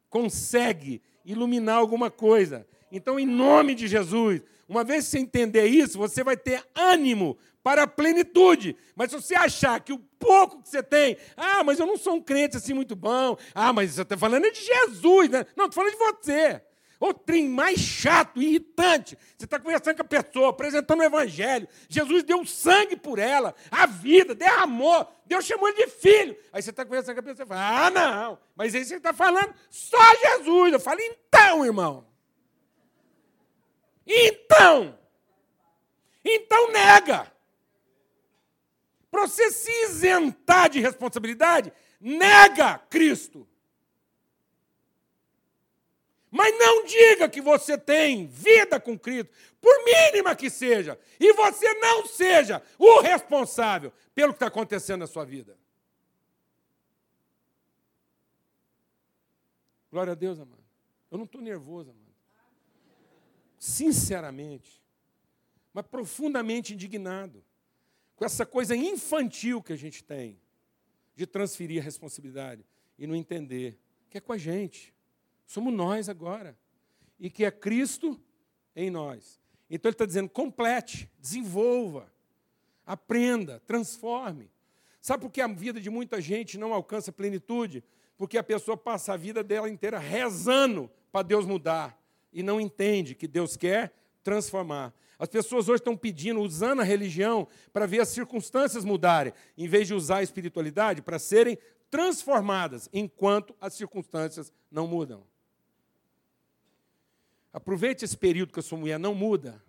[0.09, 2.65] consegue iluminar alguma coisa.
[2.91, 7.37] Então, em nome de Jesus, uma vez que você entender isso, você vai ter ânimo
[7.63, 8.75] para a plenitude.
[8.95, 12.15] Mas se você achar que o pouco que você tem, ah, mas eu não sou
[12.15, 15.45] um crente assim muito bom, ah, mas você está falando de Jesus, né?
[15.55, 16.61] Não, estou falando de você.
[17.03, 19.17] O trem mais chato, irritante.
[19.35, 21.67] Você está conversando com a pessoa, apresentando o evangelho.
[21.89, 25.11] Jesus deu sangue por ela, a vida, derramou.
[25.25, 26.37] Deus chamou ele de filho.
[26.53, 29.11] Aí você está conversando com a pessoa e fala: Ah, não, mas aí você está
[29.13, 30.73] falando só Jesus.
[30.73, 32.05] Eu falo, então, irmão.
[34.05, 34.95] Então.
[36.23, 37.33] Então nega.
[39.09, 43.47] Para você se isentar de responsabilidade, nega Cristo.
[46.31, 51.73] Mas não diga que você tem vida com Cristo, por mínima que seja, e você
[51.73, 55.57] não seja o responsável pelo que está acontecendo na sua vida.
[59.91, 60.63] Glória a Deus, amado.
[61.11, 62.15] Eu não estou nervoso, amado.
[63.59, 64.81] Sinceramente,
[65.73, 67.43] mas profundamente indignado
[68.15, 70.39] com essa coisa infantil que a gente tem
[71.13, 72.65] de transferir a responsabilidade
[72.97, 73.77] e não entender
[74.09, 74.93] que é com a gente.
[75.45, 76.57] Somos nós agora.
[77.19, 78.19] E que é Cristo
[78.75, 79.39] em nós.
[79.69, 82.11] Então ele está dizendo: complete, desenvolva,
[82.85, 84.49] aprenda, transforme.
[84.99, 87.83] Sabe por que a vida de muita gente não alcança plenitude?
[88.17, 91.99] Porque a pessoa passa a vida dela inteira rezando para Deus mudar
[92.31, 94.93] e não entende que Deus quer transformar.
[95.17, 99.87] As pessoas hoje estão pedindo, usando a religião para ver as circunstâncias mudarem, em vez
[99.87, 101.57] de usar a espiritualidade para serem
[101.89, 105.23] transformadas, enquanto as circunstâncias não mudam.
[107.53, 109.61] Aproveite esse período que a sua mulher não muda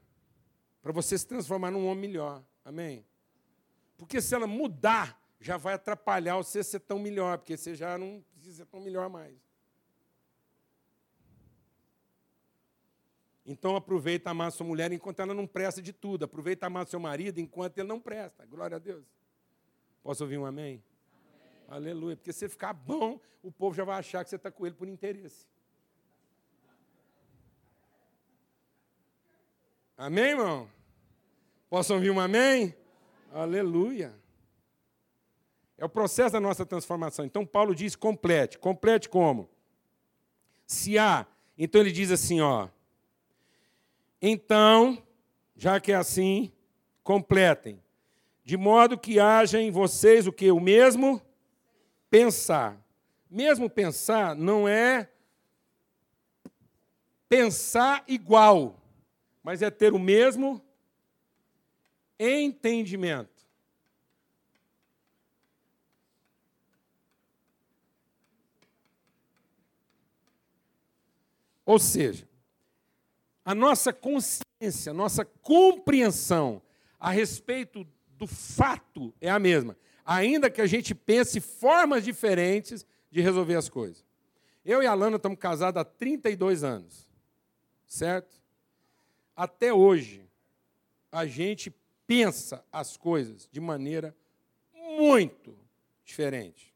[0.80, 2.44] para você se transformar num homem melhor.
[2.64, 3.04] Amém?
[3.96, 8.24] Porque se ela mudar, já vai atrapalhar você ser tão melhor, porque você já não
[8.32, 9.36] precisa ser tão melhor mais.
[13.44, 16.24] Então aproveita amar sua mulher enquanto ela não presta de tudo.
[16.24, 18.46] Aproveita amar seu marido enquanto ele não presta.
[18.46, 19.04] Glória a Deus.
[20.02, 20.82] Posso ouvir um amém?
[21.12, 21.64] amém.
[21.68, 22.16] Aleluia.
[22.16, 24.88] Porque se ficar bom, o povo já vai achar que você está com ele por
[24.88, 25.46] interesse.
[29.96, 30.68] Amém, irmão?
[31.68, 32.74] Posso ouvir um amém?
[33.32, 34.14] Aleluia.
[35.76, 37.24] É o processo da nossa transformação.
[37.24, 38.58] Então, Paulo diz: complete.
[38.58, 39.48] Complete como?
[40.66, 41.26] Se há.
[41.56, 42.68] Então, ele diz assim: ó.
[44.20, 45.02] Então,
[45.56, 46.52] já que é assim,
[47.02, 47.82] completem.
[48.44, 50.50] De modo que haja em vocês o que?
[50.50, 51.22] O mesmo
[52.10, 52.80] pensar.
[53.30, 55.08] Mesmo pensar não é
[57.28, 58.81] pensar igual,
[59.42, 60.64] mas é ter o mesmo
[62.18, 63.30] entendimento.
[71.64, 72.28] Ou seja,
[73.44, 76.62] a nossa consciência, nossa compreensão
[76.98, 83.20] a respeito do fato é a mesma, ainda que a gente pense formas diferentes de
[83.20, 84.04] resolver as coisas.
[84.64, 87.08] Eu e a Lana estamos casados há 32 anos,
[87.86, 88.41] certo?
[89.34, 90.28] Até hoje,
[91.10, 91.74] a gente
[92.06, 94.16] pensa as coisas de maneira
[94.74, 95.58] muito
[96.04, 96.74] diferente.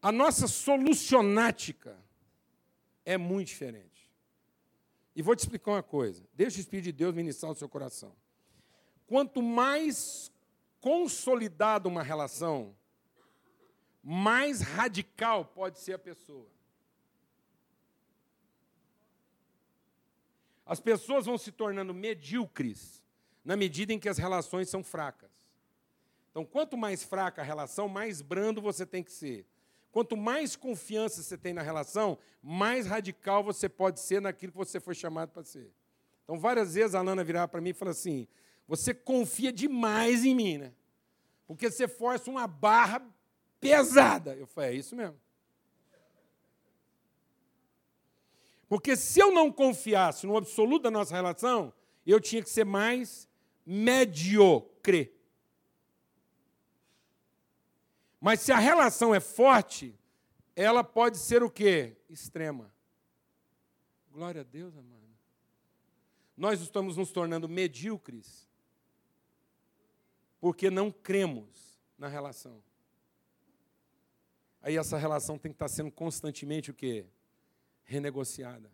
[0.00, 1.98] A nossa solucionática
[3.04, 4.10] é muito diferente.
[5.14, 6.22] E vou te explicar uma coisa.
[6.34, 8.14] Deixa o Espírito de Deus ministrar o seu coração.
[9.06, 10.30] Quanto mais
[10.80, 12.76] consolidada uma relação,
[14.02, 16.48] mais radical pode ser a pessoa.
[20.66, 23.00] As pessoas vão se tornando medíocres
[23.44, 25.30] na medida em que as relações são fracas.
[26.32, 29.46] Então, quanto mais fraca a relação, mais brando você tem que ser.
[29.92, 34.80] Quanto mais confiança você tem na relação, mais radical você pode ser naquilo que você
[34.80, 35.72] foi chamado para ser.
[36.24, 38.26] Então, várias vezes a Lana virava para mim e falou assim:
[38.66, 40.72] Você confia demais em mim, né?
[41.46, 43.00] Porque você força uma barra
[43.60, 44.34] pesada.
[44.34, 45.16] Eu falei: É isso mesmo.
[48.68, 51.72] Porque se eu não confiasse no absoluto da nossa relação,
[52.04, 53.28] eu tinha que ser mais
[53.64, 55.14] mediocre.
[58.20, 59.94] Mas se a relação é forte,
[60.54, 61.96] ela pode ser o quê?
[62.08, 62.72] Extrema.
[64.10, 64.96] Glória a Deus, amado.
[66.36, 68.46] Nós estamos nos tornando medíocres
[70.40, 72.62] porque não cremos na relação.
[74.60, 77.06] Aí essa relação tem que estar sendo constantemente o quê?
[77.86, 78.70] Renegociada.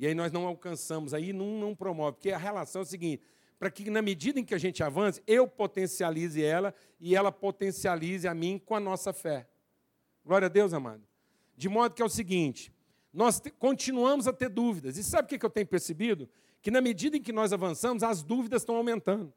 [0.00, 3.22] E aí nós não alcançamos, aí não, não promove, porque a relação é o seguinte:
[3.58, 8.26] para que na medida em que a gente avance, eu potencialize ela e ela potencialize
[8.26, 9.46] a mim com a nossa fé.
[10.24, 11.06] Glória a Deus, amado.
[11.54, 12.72] De modo que é o seguinte,
[13.12, 14.96] nós continuamos a ter dúvidas.
[14.96, 16.26] E sabe o que eu tenho percebido?
[16.62, 19.30] Que na medida em que nós avançamos, as dúvidas estão aumentando.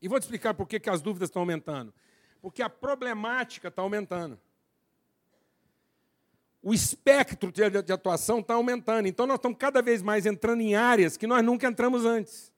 [0.00, 1.92] E vou te explicar por que, que as dúvidas estão aumentando.
[2.40, 4.40] Porque a problemática está aumentando
[6.66, 9.06] o espectro de atuação está aumentando.
[9.06, 12.52] Então, nós estamos cada vez mais entrando em áreas que nós nunca entramos antes.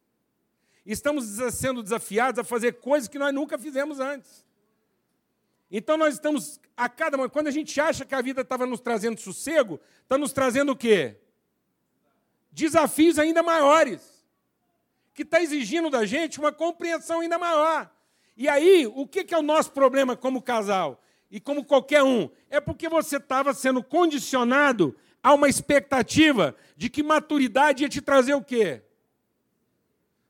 [0.87, 4.43] Estamos sendo desafiados a fazer coisas que nós nunca fizemos antes.
[5.71, 8.81] Então, nós estamos, a cada momento, quando a gente acha que a vida estava nos
[8.81, 11.19] trazendo sossego, está nos trazendo o quê?
[12.51, 14.25] Desafios ainda maiores,
[15.13, 17.95] que está exigindo da gente uma compreensão ainda maior.
[18.35, 20.99] E aí, o que é o nosso problema como casal?
[21.31, 27.03] E como qualquer um, é porque você estava sendo condicionado a uma expectativa de que
[27.03, 28.83] maturidade ia te trazer o quê?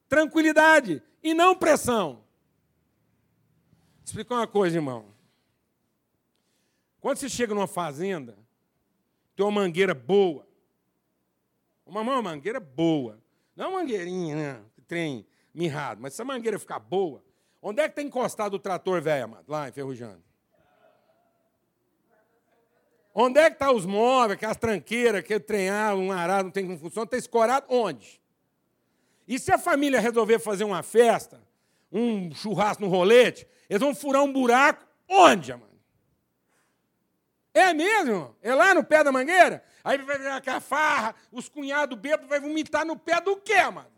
[0.09, 2.15] Tranquilidade e não pressão.
[2.15, 5.07] Vou explicar uma coisa, irmão.
[7.01, 8.37] Quando você chega numa fazenda,
[9.37, 10.47] tem uma mangueira boa.
[11.87, 13.23] Uma, mangueira boa.
[13.55, 14.65] Não é uma mangueirinha, né?
[14.87, 16.01] Trem mirrado.
[16.01, 17.23] Mas se a mangueira ficar boa,
[17.63, 19.45] onde é que tem encostado o trator velho, amado?
[19.49, 20.28] Lá, enferrujando.
[23.21, 26.65] Onde é que estão tá os móveis, aquelas tranqueiras, aquele treinado, um arado, não tem
[26.65, 27.67] como funcionar, está escorado?
[27.69, 28.23] Onde?
[29.27, 31.43] E se a família resolver fazer uma festa,
[31.91, 35.81] um churrasco no rolete, eles vão furar um buraco onde, mano?
[37.53, 38.37] É mesmo?
[38.41, 39.65] É lá no pé da mangueira?
[39.83, 43.91] Aí vai virar aquela farra, os cunhados bêbados vai vomitar no pé do quê, mano?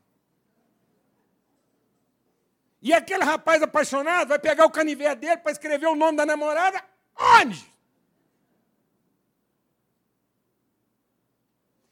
[2.81, 6.83] E aquele rapaz apaixonado vai pegar o canivete dele para escrever o nome da namorada
[7.39, 7.71] onde?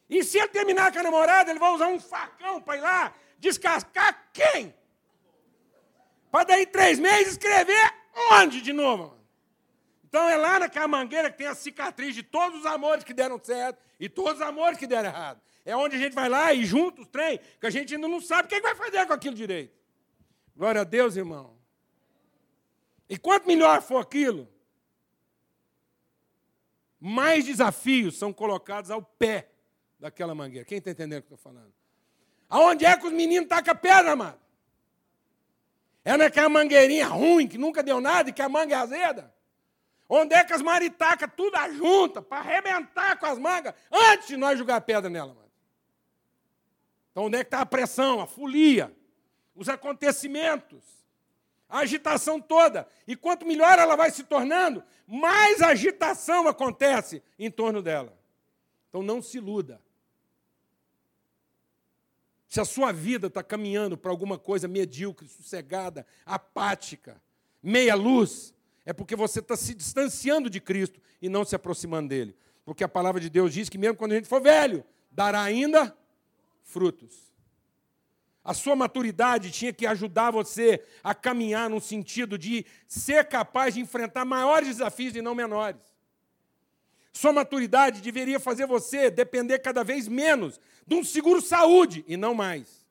[0.09, 3.15] E se ele terminar com a namorada, ele vai usar um facão para ir lá
[3.39, 4.75] descascar quem?
[6.31, 7.93] Para daí três meses escrever
[8.33, 9.17] onde de novo?
[10.09, 13.39] Então é lá naquela mangueira que tem a cicatriz de todos os amores que deram
[13.43, 15.41] certo e todos os amores que deram errado.
[15.65, 18.21] É onde a gente vai lá e juntos os trem, que a gente ainda não
[18.21, 19.77] sabe quem vai fazer com aquilo direito.
[20.57, 21.59] Glória a Deus, irmão.
[23.09, 24.49] E quanto melhor for aquilo,
[26.99, 29.48] mais desafios são colocados ao pé
[29.99, 30.65] daquela mangueira.
[30.65, 31.73] Quem está entendendo o que eu estou falando?
[32.49, 34.39] Aonde é que os meninos tacam pedra, mano?
[36.05, 39.35] É naquela mangueirinha ruim, que nunca deu nada e que a manga é azeda?
[40.09, 44.59] Onde é que as maritacas tudo junta para arrebentar com as mangas antes de nós
[44.59, 45.51] jogar pedra nela, mano?
[47.11, 48.95] Então onde é que está a pressão, a folia,
[49.55, 50.83] os acontecimentos?
[51.69, 52.89] A agitação toda.
[53.07, 58.17] E quanto melhor ela vai se tornando, mais agitação acontece em torno dela.
[58.89, 59.79] Então não se iluda.
[62.49, 67.21] Se a sua vida está caminhando para alguma coisa medíocre, sossegada, apática,
[67.63, 68.55] meia luz,
[68.87, 72.35] é porque você está se distanciando de Cristo e não se aproximando dele.
[72.65, 75.95] Porque a palavra de Deus diz que mesmo quando a gente for velho, dará ainda
[76.63, 77.29] frutos.
[78.43, 83.81] A sua maturidade tinha que ajudar você a caminhar no sentido de ser capaz de
[83.81, 85.83] enfrentar maiores desafios e não menores.
[87.19, 92.33] Sua maturidade deveria fazer você depender cada vez menos de um seguro saúde e não
[92.33, 92.87] mais.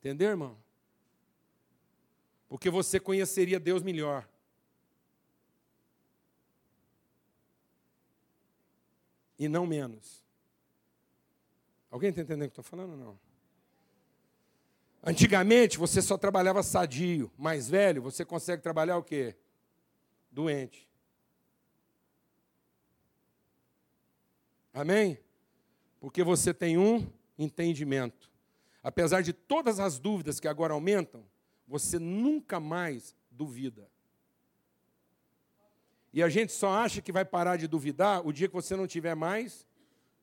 [0.00, 0.58] Entendeu, irmão?
[2.48, 4.28] Porque você conheceria Deus melhor.
[9.38, 10.20] E não menos.
[11.92, 13.20] Alguém está entendendo o que estou falando ou não?
[15.00, 19.36] Antigamente você só trabalhava sadio, mais velho, você consegue trabalhar o quê?
[20.34, 20.90] Doente.
[24.72, 25.16] Amém?
[26.00, 27.08] Porque você tem um
[27.38, 28.28] entendimento.
[28.82, 31.24] Apesar de todas as dúvidas que agora aumentam,
[31.68, 33.88] você nunca mais duvida.
[36.12, 38.88] E a gente só acha que vai parar de duvidar o dia que você não
[38.88, 39.64] tiver mais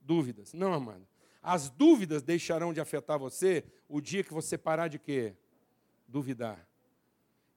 [0.02, 0.52] dúvidas.
[0.52, 1.08] Não, amado.
[1.42, 5.38] As dúvidas deixarão de afetar você o dia que você parar de quê?
[6.06, 6.70] Duvidar.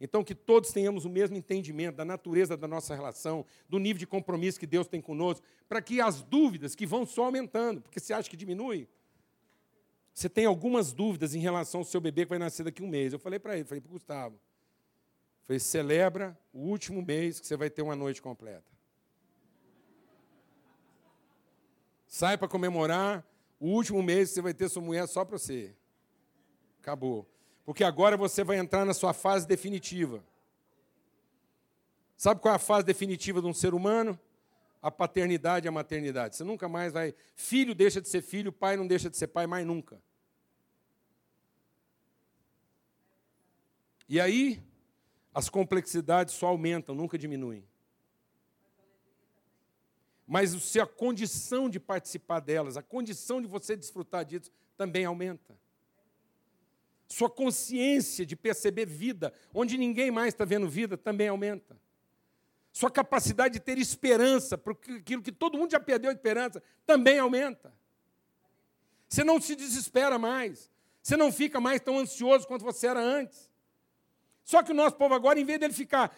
[0.04, 4.06] Então, que todos tenhamos o mesmo entendimento da natureza da nossa relação, do nível de
[4.06, 8.12] compromisso que Deus tem conosco, para que as dúvidas que vão só aumentando, porque você
[8.12, 8.86] acha que diminui?
[10.12, 12.88] Você tem algumas dúvidas em relação ao seu bebê que vai nascer daqui a um
[12.88, 13.14] mês.
[13.14, 14.38] Eu falei para ele, falei para o Gustavo,
[15.44, 18.70] falei, celebra o último mês que você vai ter uma noite completa.
[22.06, 23.26] Sai para comemorar
[23.58, 25.74] o último mês você vai ter sua mulher só para você.
[26.78, 27.26] Acabou.
[27.64, 30.22] Porque agora você vai entrar na sua fase definitiva.
[32.16, 34.18] Sabe qual é a fase definitiva de um ser humano?
[34.82, 36.36] A paternidade e a maternidade.
[36.36, 37.14] Você nunca mais vai.
[37.34, 40.00] Filho deixa de ser filho, pai não deixa de ser pai mais nunca.
[44.06, 44.62] E aí,
[45.32, 47.64] as complexidades só aumentam, nunca diminuem
[50.26, 55.54] mas se a condição de participar delas, a condição de você desfrutar disso também aumenta.
[57.06, 61.78] Sua consciência de perceber vida, onde ninguém mais está vendo vida, também aumenta.
[62.72, 67.18] Sua capacidade de ter esperança para aquilo que todo mundo já perdeu a esperança, também
[67.18, 67.72] aumenta.
[69.08, 70.70] Você não se desespera mais.
[71.00, 73.50] Você não fica mais tão ansioso quanto você era antes.
[74.42, 76.14] Só que o nosso povo agora, em vez dele ficar.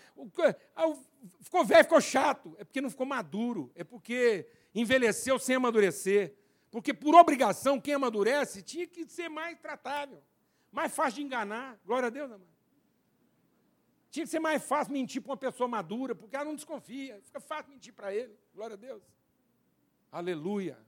[0.75, 0.95] Ah,
[1.41, 2.57] ficou velho, ficou chato.
[2.59, 3.71] É porque não ficou maduro.
[3.75, 6.35] É porque envelheceu sem amadurecer.
[6.71, 10.23] Porque, por obrigação, quem amadurece tinha que ser mais tratável,
[10.77, 11.81] mais fácil de enganar.
[11.87, 12.55] Glória a Deus, amado.
[14.11, 17.19] Tinha que ser mais fácil mentir para uma pessoa madura, porque ela não desconfia.
[17.23, 18.39] Fica fácil mentir para ele.
[18.55, 19.03] Glória a Deus.
[20.13, 20.79] Aleluia.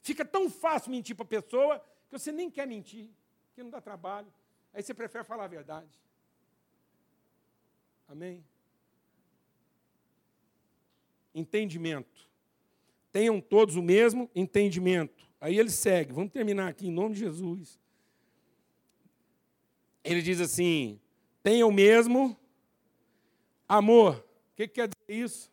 [0.00, 1.78] Fica tão fácil mentir para a pessoa
[2.08, 3.10] que você nem quer mentir,
[3.54, 4.32] que não dá trabalho.
[4.72, 5.94] Aí você prefere falar a verdade.
[8.08, 8.42] Amém?
[11.34, 12.30] Entendimento.
[13.12, 15.28] Tenham todos o mesmo entendimento.
[15.38, 17.78] Aí ele segue, vamos terminar aqui em nome de Jesus.
[20.02, 21.00] Ele diz assim:
[21.42, 22.36] tenham o mesmo
[23.68, 24.16] amor.
[24.52, 25.50] O que, que quer dizer isso?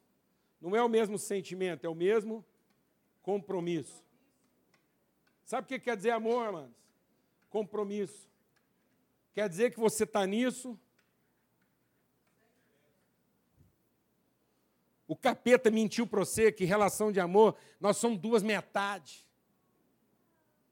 [0.59, 2.45] Não é o mesmo sentimento, é o mesmo
[3.21, 4.03] compromisso.
[5.45, 6.75] Sabe o que quer dizer amor, amados?
[7.49, 8.27] Compromisso.
[9.33, 10.77] Quer dizer que você está nisso?
[15.07, 19.25] O capeta mentiu para você que relação de amor, nós somos duas metades.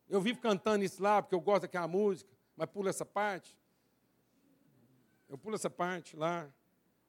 [0.09, 3.57] Eu vivo cantando isso lá porque eu gosto daquela música, mas pula essa parte.
[5.35, 6.49] Eu pulo essa parte lá.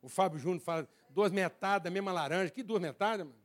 [0.03, 2.51] O Fábio Júnior fala duas metades da mesma laranja.
[2.51, 3.39] Que duas metades, mano?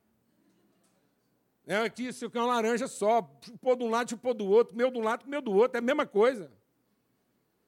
[1.68, 3.22] É aqui, isso aqui é uma laranja só.
[3.62, 4.76] Pôr de um lado pôr do outro.
[4.76, 5.78] Meu de um lado, meu do outro.
[5.78, 6.52] É a mesma coisa.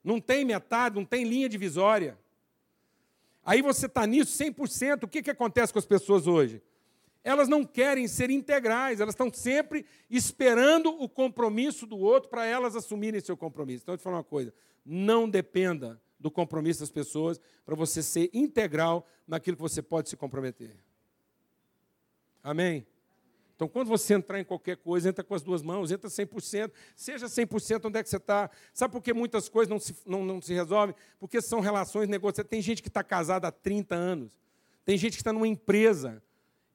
[0.03, 2.18] Não tem metade, não tem linha divisória.
[3.45, 5.03] Aí você está nisso 100%.
[5.03, 6.64] O que, que acontece com as pessoas hoje?
[7.24, 12.76] Elas não querem ser integrais, elas estão sempre esperando o compromisso do outro para elas
[12.76, 13.84] assumirem seu compromisso.
[13.84, 14.51] Então, eu te falar uma coisa:
[14.84, 20.15] não dependa do compromisso das pessoas para você ser integral naquilo que você pode se
[20.15, 20.74] comprometer.
[22.41, 22.88] Amém?
[23.55, 27.26] Então, quando você entrar em qualquer coisa, entra com as duas mãos, entra 100%, seja
[27.28, 28.49] 100% onde é que você está.
[28.74, 30.95] Sabe por que muitas coisas não se, não, não se resolvem?
[31.19, 32.49] Porque são relações negociadas.
[32.49, 34.39] Tem gente que está casada há 30 anos,
[34.86, 36.24] tem gente que está numa empresa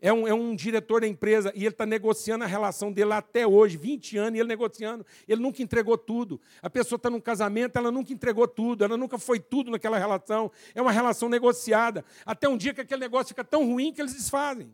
[0.01, 3.46] é um, é um diretor da empresa e ele está negociando a relação dele até
[3.46, 5.05] hoje, 20 anos, e ele negociando.
[5.26, 6.40] Ele nunca entregou tudo.
[6.62, 10.53] A pessoa está num casamento, ela nunca entregou tudo, ela nunca foi tudo naquela relação.
[10.72, 12.05] É uma relação negociada.
[12.24, 14.72] Até um dia que aquele negócio fica tão ruim que eles desfazem.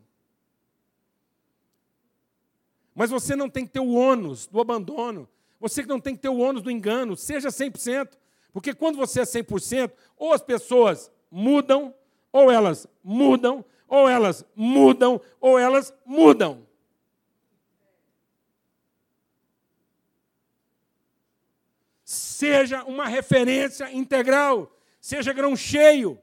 [2.93, 5.27] Mas você não tem que ter o ônus do abandono.
[5.59, 7.17] Você não tem que ter o ônus do engano.
[7.17, 8.09] Seja 100%.
[8.53, 11.93] Porque quando você é 100%, ou as pessoas mudam,
[12.31, 16.65] ou elas mudam, ou elas mudam, ou elas mudam.
[22.03, 26.21] Seja uma referência integral, seja grão cheio.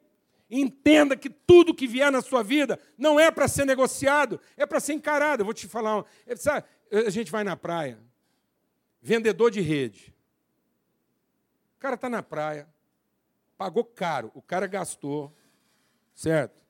[0.51, 4.81] Entenda que tudo que vier na sua vida não é para ser negociado, é para
[4.81, 5.41] ser encarado.
[5.41, 6.05] Eu vou te falar,
[6.37, 7.99] sabe, a gente vai na praia,
[9.01, 10.15] vendedor de rede.
[11.77, 12.69] O cara está na praia,
[13.57, 15.35] pagou caro, o cara gastou,
[16.15, 16.62] certo?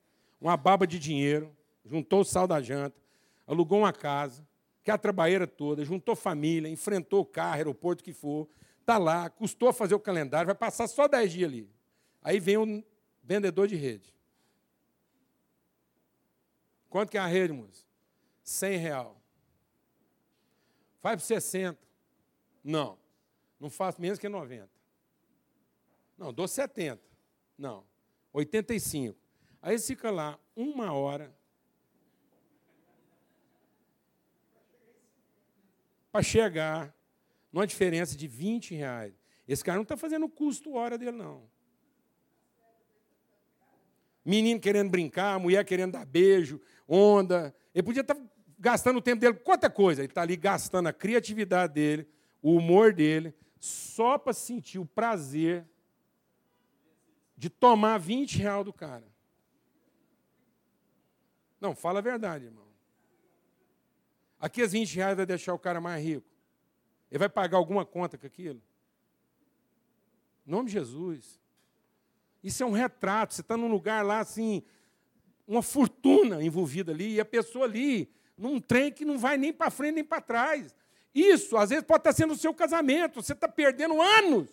[0.42, 3.00] Uma baba de dinheiro, juntou o sal da janta,
[3.46, 4.44] alugou uma casa,
[4.82, 8.48] que é a trabalheira toda, juntou família, enfrentou o carro, aeroporto que for,
[8.80, 11.70] está lá, custou fazer o calendário, vai passar só 10 dias ali.
[12.20, 12.82] Aí vem um
[13.22, 14.12] vendedor de rede.
[16.90, 17.86] Quanto que é a rede, moço?
[18.42, 19.22] 100 real.
[21.00, 21.78] Faz para 60.
[22.64, 22.98] Não.
[23.60, 24.68] Não faço menos que 90.
[26.18, 27.00] Não, dou 70.
[27.56, 27.84] Não.
[28.32, 29.21] 85.
[29.62, 31.32] Aí fica lá uma hora
[36.10, 36.92] para chegar
[37.52, 39.14] numa diferença de 20 reais.
[39.46, 41.48] Esse cara não está fazendo o custo hora dele, não.
[44.24, 47.54] Menino querendo brincar, mulher querendo dar beijo, onda.
[47.72, 48.22] Ele podia estar tá
[48.58, 50.00] gastando o tempo dele com quanta coisa.
[50.00, 52.08] Ele está ali gastando a criatividade dele,
[52.42, 55.64] o humor dele, só para sentir o prazer
[57.36, 59.11] de tomar 20 reais do cara.
[61.62, 62.66] Não, fala a verdade, irmão.
[64.40, 66.26] Aqui as 20 reais vai deixar o cara mais rico.
[67.08, 68.60] Ele vai pagar alguma conta com aquilo?
[70.44, 71.38] Em nome de Jesus.
[72.42, 73.32] Isso é um retrato.
[73.32, 74.64] Você está num lugar lá assim,
[75.46, 79.70] uma fortuna envolvida ali, e a pessoa ali, num trem que não vai nem para
[79.70, 80.74] frente nem para trás.
[81.14, 83.22] Isso, às vezes, pode estar sendo o seu casamento.
[83.22, 84.52] Você está perdendo anos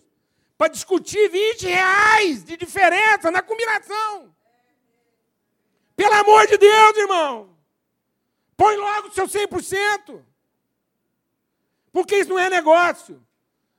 [0.56, 4.32] para discutir 20 reais de diferença na combinação.
[6.00, 7.58] Pelo amor de Deus, irmão.
[8.56, 10.24] Põe logo o seu 100%.
[11.92, 13.22] Porque isso não é negócio.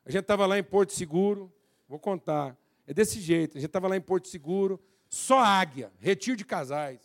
[0.05, 1.51] A gente estava lá em Porto Seguro,
[1.89, 2.55] vou contar.
[2.87, 3.57] É desse jeito.
[3.57, 7.01] A gente estava lá em Porto Seguro, só águia, retiro de casais.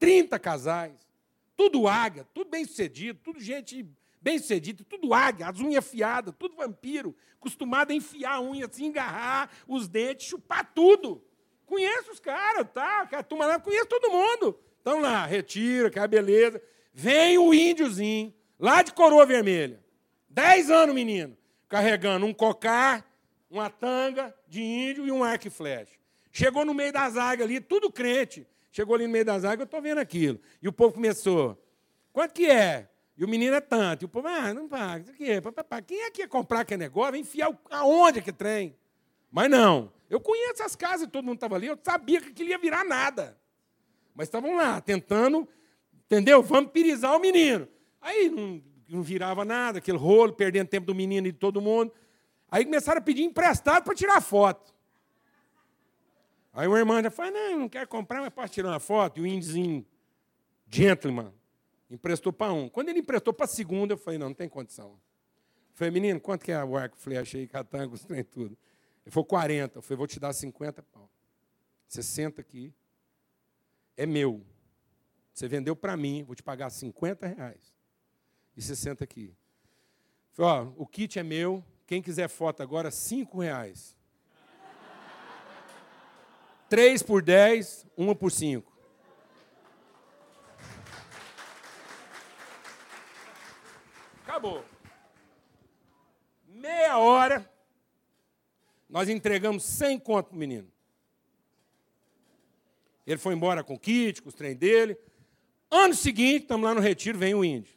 [0.00, 1.06] 30 casais.
[1.56, 3.88] Tudo águia, tudo bem sucedido, tudo gente
[4.20, 8.86] bem sucedida, tudo águia, as unhas afiadas, tudo vampiro, acostumado a enfiar a unha assim,
[8.86, 11.22] engarrar os dentes, chupar tudo.
[11.68, 13.06] Conheço os caras, tá?
[13.12, 14.58] A turma lá, conheço todo mundo.
[14.80, 16.60] Então lá, retira, que é beleza.
[16.94, 19.78] Vem o índiozinho, lá de coroa vermelha.
[20.28, 21.36] Dez anos, menino,
[21.68, 23.06] carregando um cocar,
[23.50, 25.92] uma tanga de índio e um arco e flecha.
[26.32, 28.46] Chegou no meio das águias ali, tudo crente.
[28.72, 30.40] Chegou ali no meio das águas, eu estou vendo aquilo.
[30.62, 31.62] E o povo começou.
[32.12, 32.88] Quanto que é?
[33.16, 34.02] E o menino é tanto.
[34.02, 35.10] E o povo, ah, não paga.
[35.10, 37.10] Aqui, Quem é que ia comprar aquele negócio?
[37.10, 38.74] Vai enfiar aonde que trem?
[39.30, 39.92] Mas não.
[40.08, 43.38] Eu conheço as casas, todo mundo estava ali, eu sabia que aquilo ia virar nada.
[44.14, 45.46] Mas estavam lá, tentando,
[46.06, 46.42] entendeu?
[46.42, 47.68] Vampirizar o menino.
[48.00, 51.92] Aí não, não virava nada, aquele rolo, perdendo tempo do menino e de todo mundo.
[52.50, 54.74] Aí começaram a pedir emprestado para tirar foto.
[56.52, 59.18] Aí o irmão já falou, não, não quero comprar, mas posso tirar uma foto.
[59.18, 59.86] E o índizinho,
[60.68, 61.32] gentleman,
[61.90, 62.68] emprestou para um.
[62.68, 64.90] Quando ele emprestou para a segunda, eu falei, não, não tem condição.
[64.90, 64.98] Eu
[65.74, 68.56] falei, menino, quanto que é o arco, flecha aí, catango, os trem tudo?
[69.08, 69.78] Ele falou 40.
[69.78, 71.08] Eu falei, vou te dar 50 pau.
[71.86, 72.74] Você senta aqui.
[73.96, 74.44] É meu.
[75.32, 77.74] Você vendeu para mim, vou te pagar 50 reais.
[78.54, 79.34] E você senta aqui.
[80.36, 81.64] Eu falei, ó, o kit é meu.
[81.86, 83.96] Quem quiser foto agora, 5 reais.
[86.68, 88.70] 3 por 10, uma por 5.
[94.22, 94.62] Acabou.
[96.46, 97.57] Meia hora
[98.88, 100.70] nós entregamos 100 conto o menino.
[103.06, 104.98] Ele foi embora com o kit, com os trem dele.
[105.70, 107.76] Ano seguinte, estamos lá no retiro, vem o índio.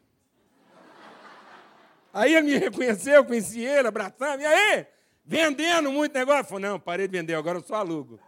[2.14, 4.41] Aí ele me reconheceu, conheci ele, abraçando.
[4.41, 4.86] E aí?
[5.24, 6.45] Vendendo muito negócio?
[6.45, 8.20] Falei, não, parei de vender, agora eu só alugo.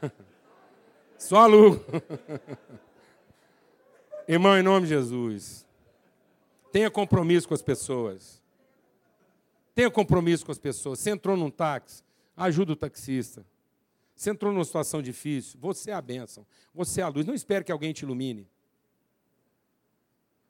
[1.16, 1.84] só alugo.
[4.26, 5.66] Irmão, em nome de Jesus,
[6.72, 8.39] tenha compromisso com as pessoas.
[9.80, 10.98] Tenha compromisso com as pessoas.
[10.98, 12.02] Você entrou num táxi,
[12.36, 13.46] ajuda o taxista.
[14.14, 17.24] Você entrou numa situação difícil, você é a bênção, você é a luz.
[17.24, 18.46] Não espere que alguém te ilumine.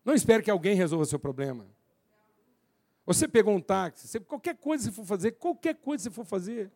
[0.04, 1.64] Não espere que alguém resolva seu problema.
[3.06, 6.26] Você pegou um táxi, qualquer coisa que você for fazer, qualquer coisa que você for
[6.26, 6.72] fazer,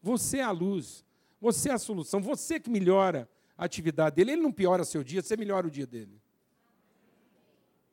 [0.00, 1.04] você é a luz,
[1.38, 4.32] você é a solução, você que melhora a atividade dele.
[4.32, 6.18] Ele não piora seu dia, você melhora o dia dele.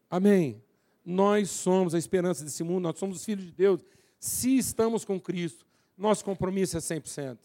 [0.10, 0.64] Amém.
[1.06, 3.84] Nós somos a esperança desse mundo, nós somos os filhos de Deus.
[4.20, 5.66] Se estamos com Cristo,
[5.98, 7.38] nosso compromisso é 100%.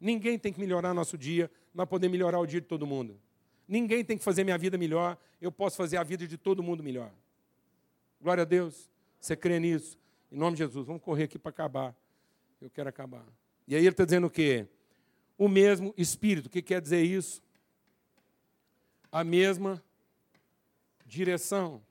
[0.00, 3.20] Ninguém tem que melhorar nosso dia, nós podemos melhorar o dia de todo mundo.
[3.66, 6.82] Ninguém tem que fazer minha vida melhor, eu posso fazer a vida de todo mundo
[6.82, 7.10] melhor.
[8.20, 8.90] Glória a Deus.
[9.20, 9.98] Você crê nisso?
[10.30, 11.96] Em nome de Jesus, vamos correr aqui para acabar.
[12.60, 13.24] Eu quero acabar.
[13.66, 14.66] E aí ele está dizendo o quê?
[15.36, 16.46] O mesmo Espírito.
[16.46, 17.42] O que quer dizer isso?
[19.10, 19.82] A mesma
[21.06, 21.82] direção.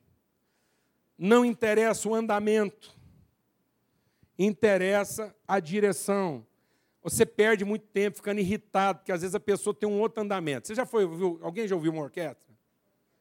[1.16, 2.94] Não interessa o andamento,
[4.38, 6.46] interessa a direção.
[7.02, 10.66] Você perde muito tempo ficando irritado, porque às vezes a pessoa tem um outro andamento.
[10.66, 12.54] Você já foi, ouviu, alguém já ouviu uma orquestra?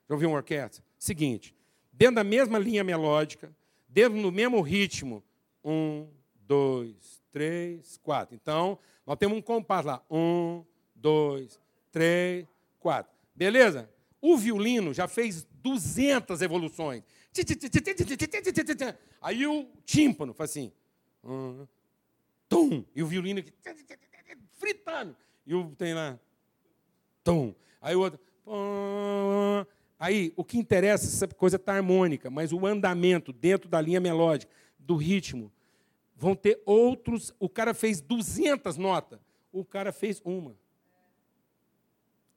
[0.08, 0.84] Já ouviu uma orquestra?
[0.98, 1.56] Seguinte,
[1.92, 3.54] dentro da mesma linha melódica,
[3.88, 5.24] dentro do mesmo ritmo.
[5.64, 8.36] Um, dois, três, quatro.
[8.36, 10.04] Então, nós temos um compasso lá.
[10.10, 10.64] Um,
[10.96, 11.60] dois,
[11.92, 12.46] três,
[12.80, 13.12] quatro.
[13.36, 13.90] Beleza?
[14.22, 17.04] O violino já fez 200 evoluções.
[19.22, 20.72] Aí o tímpano faz assim.
[22.48, 22.86] Tum.
[22.96, 23.52] E o violino aqui,
[24.54, 25.16] fritando.
[25.46, 26.20] E o tem lá.
[27.24, 27.54] Tum.
[27.82, 28.20] Aí o outro.
[30.00, 34.52] Aí, o que interessa, essa coisa está harmônica, mas o andamento dentro da linha melódica,
[34.78, 35.50] do ritmo,
[36.16, 37.34] vão ter outros.
[37.40, 39.20] O cara fez 200 notas,
[39.52, 40.58] o cara fez uma.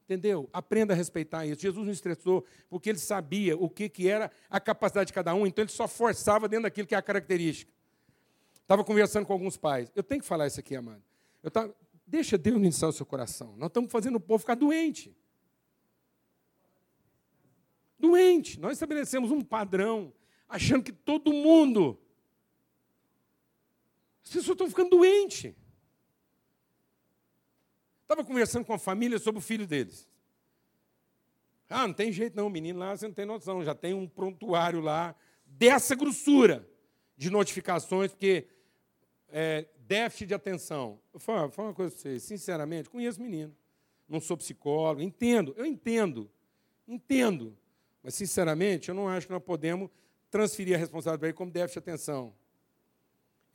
[0.06, 0.48] Entendeu?
[0.52, 1.60] Aprenda a respeitar isso.
[1.60, 5.46] Jesus não estressou porque ele sabia o que, que era a capacidade de cada um,
[5.46, 7.72] então ele só forçava dentro daquilo que é a característica.
[8.62, 9.90] Estava conversando com alguns pais.
[9.94, 11.02] Eu tenho que falar isso aqui, amado.
[11.42, 11.74] Eu tava,
[12.06, 13.54] deixa Deus iniciar o seu coração.
[13.56, 15.14] Nós estamos fazendo o povo ficar doente
[17.98, 18.60] doente.
[18.60, 20.12] Nós estabelecemos um padrão,
[20.48, 21.98] achando que todo mundo.
[24.24, 25.54] As pessoas estão ficando doentes.
[28.06, 30.08] Estava conversando com a família sobre o filho deles.
[31.68, 34.06] Ah, não tem jeito não, o menino lá, você não tem noção, já tem um
[34.06, 35.12] prontuário lá
[35.44, 36.64] dessa grossura
[37.16, 38.46] de notificações, porque
[39.28, 41.00] é, déficit de atenção.
[41.12, 43.52] Eu falo, falo uma coisa para vocês, sinceramente, conheço menino,
[44.08, 46.30] não sou psicólogo, entendo, eu entendo,
[46.86, 47.58] entendo.
[48.04, 49.90] Mas, sinceramente, eu não acho que nós podemos
[50.30, 52.32] transferir a responsabilidade para ele como déficit de atenção.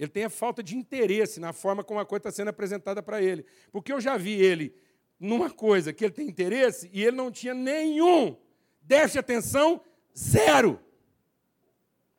[0.01, 3.21] Ele tem a falta de interesse na forma como a coisa está sendo apresentada para
[3.21, 3.45] ele.
[3.71, 4.75] Porque eu já vi ele
[5.19, 8.35] numa coisa que ele tem interesse e ele não tinha nenhum
[8.81, 9.79] déficit de atenção,
[10.17, 10.81] zero.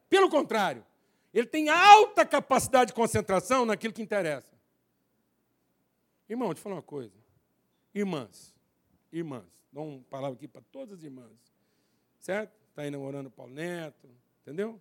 [0.08, 0.86] Pelo contrário,
[1.34, 4.56] ele tem alta capacidade de concentração naquilo que interessa.
[6.28, 7.16] Irmão, deixa eu falar uma coisa.
[7.92, 8.54] Irmãs,
[9.12, 11.32] irmãs, dou uma palavra aqui para todas as irmãs.
[12.20, 12.52] Certo?
[12.68, 14.08] Está aí namorando Paulo Neto,
[14.42, 14.80] entendeu?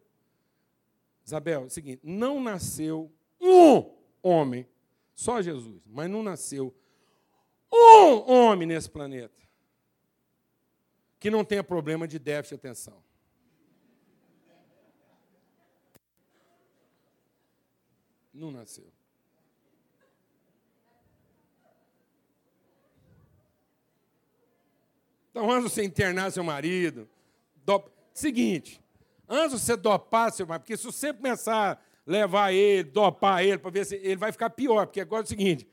[1.25, 3.91] Isabel, é o seguinte: não nasceu um
[4.21, 4.67] homem,
[5.13, 6.73] só Jesus, mas não nasceu
[7.71, 9.41] um homem nesse planeta
[11.19, 13.03] que não tenha problema de déficit de atenção.
[18.33, 18.91] Não nasceu.
[25.29, 27.07] Então, antes de você internar seu marido,
[27.63, 27.83] do...
[28.13, 28.80] Seguinte,
[29.31, 33.57] antes de você dopar seu marido, porque se você começar a levar ele, dopar ele,
[33.57, 35.65] para ver se ele vai ficar pior, porque agora é o seguinte,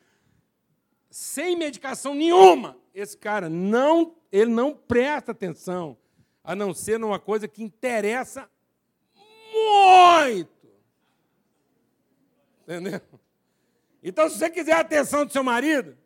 [1.10, 5.98] sem medicação nenhuma, esse cara não, ele não presta atenção,
[6.44, 8.48] a não ser numa coisa que interessa
[9.52, 10.68] muito.
[12.62, 13.00] Entendeu?
[14.02, 15.98] Então, se você quiser a atenção do seu marido,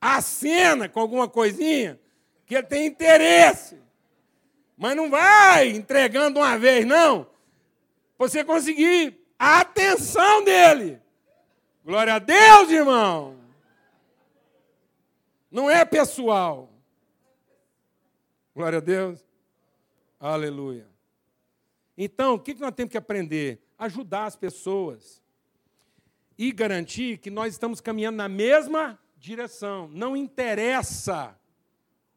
[0.00, 1.98] acena com alguma coisinha
[2.44, 3.80] que ele tem interesse.
[4.82, 7.28] Mas não vai entregando uma vez, não.
[8.18, 11.00] Você conseguir a atenção dele.
[11.84, 13.38] Glória a Deus, irmão.
[15.48, 16.68] Não é pessoal.
[18.52, 19.24] Glória a Deus.
[20.18, 20.88] Aleluia.
[21.96, 23.62] Então, o que nós temos que aprender?
[23.78, 25.22] Ajudar as pessoas.
[26.36, 29.86] E garantir que nós estamos caminhando na mesma direção.
[29.92, 31.38] Não interessa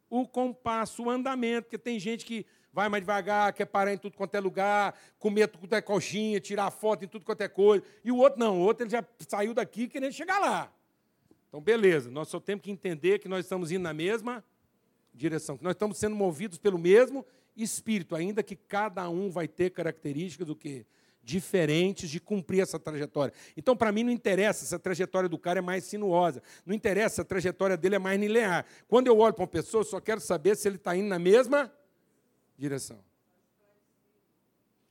[0.09, 2.45] o compasso, o andamento, porque tem gente que
[2.75, 6.41] vai mais devagar, quer parar em tudo quanto é lugar, comer tudo quanto é coxinha,
[6.41, 7.81] tirar foto em tudo quanto é coisa.
[8.03, 10.69] E o outro não, o outro ele já saiu daqui querendo chegar lá.
[11.47, 14.43] Então, beleza, nós só temos que entender que nós estamos indo na mesma
[15.13, 19.69] direção, que nós estamos sendo movidos pelo mesmo Espírito, ainda que cada um vai ter
[19.69, 20.85] características do quê?
[21.23, 23.33] diferentes de cumprir essa trajetória.
[23.57, 27.15] Então, para mim, não interessa se a trajetória do cara é mais sinuosa, não interessa
[27.15, 28.63] se a trajetória dele é mais linear.
[28.87, 31.17] Quando eu olho para uma pessoa, eu só quero saber se ele está indo na
[31.17, 31.73] mesma
[32.57, 33.03] direção.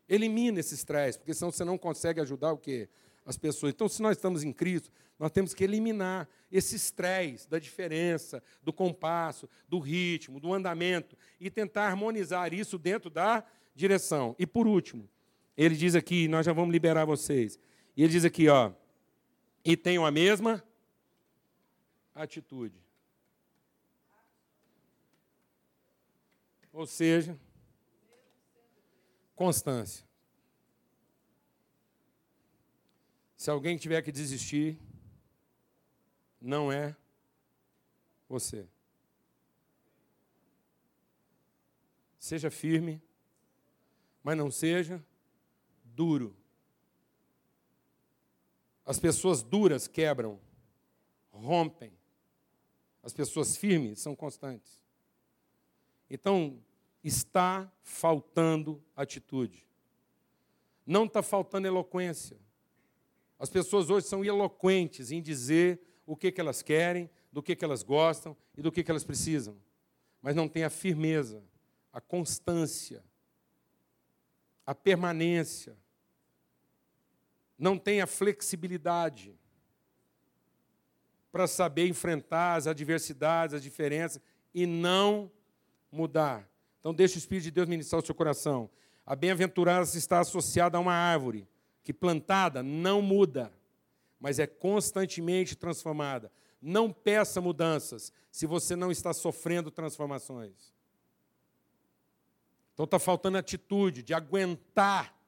[0.09, 2.89] Elimina esse estresse, porque senão você não consegue ajudar o quê?
[3.25, 3.73] As pessoas.
[3.73, 8.73] Então, se nós estamos em Cristo, nós temos que eliminar esse estresse da diferença, do
[8.73, 13.45] compasso, do ritmo, do andamento e tentar harmonizar isso dentro da
[13.75, 14.37] direção.
[14.39, 15.09] E por último,
[15.57, 17.59] ele diz aqui, nós já vamos liberar vocês.
[17.97, 18.73] E ele diz aqui, ó,
[19.65, 20.63] e tenham a mesma
[22.15, 22.79] atitude.
[26.73, 27.39] Ou seja,
[29.35, 30.07] constância.
[33.37, 34.79] Se alguém tiver que desistir,
[36.41, 36.97] não é
[38.29, 38.67] você.
[42.19, 43.03] Seja firme,
[44.23, 45.05] mas não seja
[45.85, 46.35] duro.
[48.87, 50.41] As pessoas duras quebram,
[51.31, 51.93] rompem.
[53.03, 54.81] As pessoas firmes são constantes.
[56.09, 56.63] Então,
[57.05, 59.69] está faltando atitude.
[60.87, 62.39] Não está faltando eloquência.
[63.39, 67.65] As pessoas hoje são eloquentes em dizer o que, que elas querem, do que, que
[67.65, 69.57] elas gostam e do que, que elas precisam.
[70.23, 71.45] Mas não tem a firmeza,
[71.93, 73.05] a constância,
[74.65, 75.77] a permanência,
[77.59, 79.39] não tem a flexibilidade
[81.31, 84.23] para saber enfrentar as adversidades, as diferenças
[84.55, 85.31] e não
[85.91, 86.49] mudar.
[86.85, 88.69] Então, deixe o Espírito de Deus ministrar o seu coração.
[89.07, 91.49] A bem-aventurança está associada a uma árvore
[91.83, 93.51] que, plantada, não muda,
[94.21, 96.31] mas é constantemente transformada.
[96.61, 100.75] Não peça mudanças se você não está sofrendo transformações.
[102.75, 105.19] Então, está faltando atitude de aguentar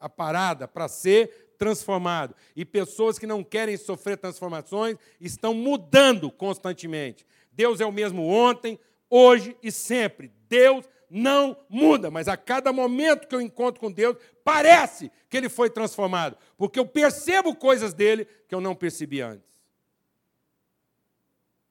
[0.00, 2.34] a parada para ser transformado.
[2.56, 7.24] E pessoas que não querem sofrer transformações estão mudando constantemente.
[7.52, 8.76] Deus é o mesmo ontem,
[9.08, 10.32] hoje e sempre.
[10.48, 15.48] Deus não muda, mas a cada momento que eu encontro com Deus, parece que ele
[15.48, 19.46] foi transformado, porque eu percebo coisas dele que eu não percebi antes.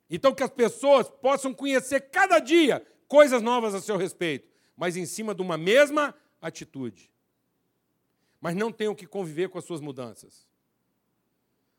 [0.09, 5.05] Então, que as pessoas possam conhecer cada dia coisas novas a seu respeito, mas em
[5.05, 7.11] cima de uma mesma atitude
[8.45, 10.45] mas não tenham que conviver com as suas mudanças.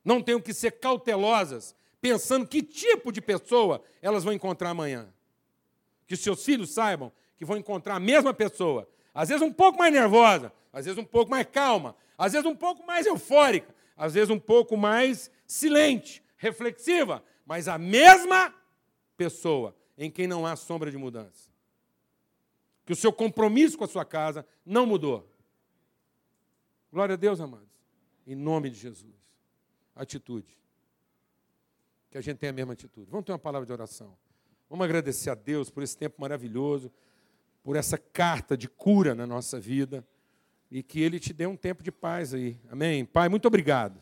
[0.05, 5.09] Não tenham que ser cautelosas, pensando que tipo de pessoa elas vão encontrar amanhã.
[6.09, 9.79] Que os seus filhos saibam que vão encontrar a mesma pessoa, às vezes um pouco
[9.79, 14.15] mais nervosa, às vezes um pouco mais calma, às vezes um pouco mais eufórica, às
[14.15, 18.55] vezes um pouco mais silente, reflexiva, mas a mesma
[19.17, 21.49] pessoa em quem não há sombra de mudança.
[22.85, 25.29] Que o seu compromisso com a sua casa não mudou.
[26.93, 27.69] Glória a Deus, amados.
[28.27, 29.15] Em nome de Jesus.
[29.95, 30.57] Atitude.
[32.11, 33.11] Que a gente tenha a mesma atitude.
[33.11, 34.17] Vamos ter uma palavra de oração.
[34.69, 36.93] Vamos agradecer a Deus por esse tempo maravilhoso,
[37.67, 40.07] por essa carta de cura na nossa vida
[40.71, 42.57] e que Ele te dê um tempo de paz aí.
[42.71, 43.05] Amém?
[43.05, 44.01] Pai, muito obrigado.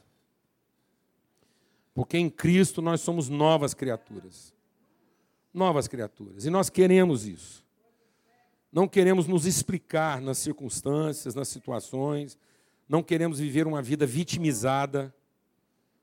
[1.95, 4.53] Porque em Cristo nós somos novas criaturas.
[5.51, 6.45] Novas criaturas.
[6.45, 7.65] E nós queremos isso.
[8.71, 12.37] Não queremos nos explicar nas circunstâncias, nas situações
[12.87, 15.15] não queremos viver uma vida vitimizada.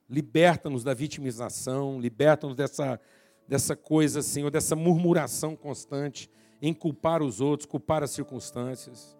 [0.09, 2.99] Liberta-nos da vitimização, liberta-nos dessa,
[3.47, 6.27] dessa coisa, Senhor, dessa murmuração constante
[6.61, 9.17] em culpar os outros, culpar as circunstâncias.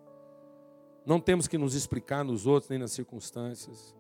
[1.06, 3.96] Não temos que nos explicar nos outros nem nas circunstâncias,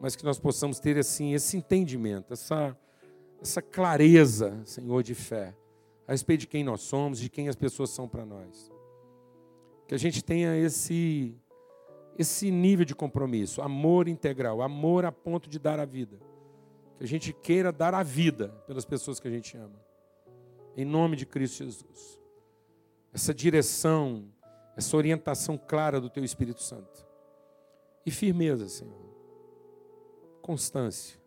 [0.00, 2.76] mas que nós possamos ter assim esse entendimento, essa,
[3.40, 5.54] essa clareza, Senhor, de fé,
[6.08, 8.72] a respeito de quem nós somos, de quem as pessoas são para nós.
[9.86, 11.36] Que a gente tenha esse
[12.18, 16.20] esse nível de compromisso, amor integral, amor a ponto de dar a vida.
[16.98, 19.80] Que a gente queira dar a vida pelas pessoas que a gente ama.
[20.76, 22.19] Em nome de Cristo Jesus.
[23.12, 24.28] Essa direção,
[24.76, 27.06] essa orientação clara do Teu Espírito Santo.
[28.04, 29.10] E firmeza, Senhor.
[30.40, 31.18] Constância.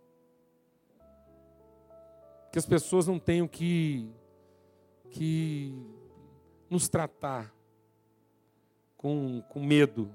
[2.51, 4.11] Que as pessoas não tenham que,
[5.09, 5.73] que
[6.69, 7.53] nos tratar
[8.95, 10.13] com, com medo,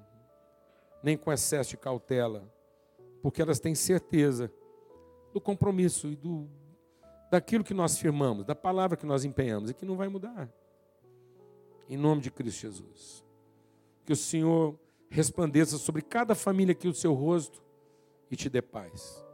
[1.02, 2.50] nem com excesso de cautela,
[3.22, 4.50] porque elas têm certeza
[5.32, 6.48] do compromisso e do
[7.30, 10.50] daquilo que nós firmamos, da palavra que nós empenhamos e que não vai mudar.
[11.88, 13.24] Em nome de Cristo Jesus.
[14.04, 14.78] Que o Senhor
[15.08, 17.62] resplandeça sobre cada família aqui o seu rosto
[18.30, 19.24] e te dê paz.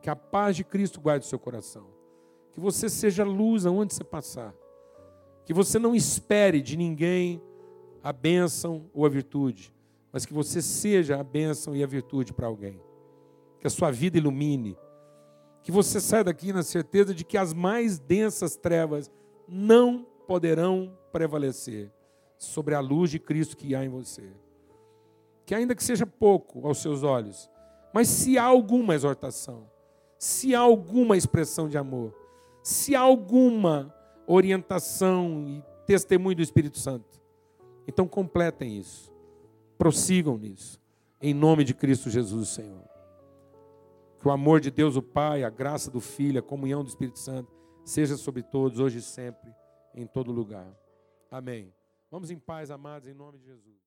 [0.00, 1.86] Que a paz de Cristo guarde o seu coração.
[2.50, 4.52] Que você seja luz aonde você passar.
[5.44, 7.40] Que você não espere de ninguém
[8.02, 9.72] a bênção ou a virtude,
[10.10, 12.80] mas que você seja a bênção e a virtude para alguém.
[13.60, 14.76] Que a sua vida ilumine.
[15.62, 19.08] Que você saia daqui na certeza de que as mais densas trevas
[19.46, 21.92] não poderão prevalecer
[22.38, 24.32] sobre a luz de Cristo que há em você.
[25.44, 27.50] Que ainda que seja pouco aos seus olhos,
[27.92, 29.70] mas se há alguma exortação,
[30.18, 32.14] se há alguma expressão de amor,
[32.62, 33.94] se há alguma
[34.26, 37.20] orientação e testemunho do Espírito Santo,
[37.86, 39.12] então completem isso.
[39.76, 40.80] Prossigam nisso.
[41.20, 42.84] Em nome de Cristo Jesus, Senhor.
[44.20, 47.18] Que o amor de Deus, o Pai, a graça do Filho, a comunhão do Espírito
[47.18, 47.52] Santo,
[47.84, 49.52] seja sobre todos, hoje e sempre,
[49.94, 50.72] em todo lugar.
[51.32, 51.74] Amém.
[52.10, 53.81] Vamos em paz, amados, em nome de Jesus.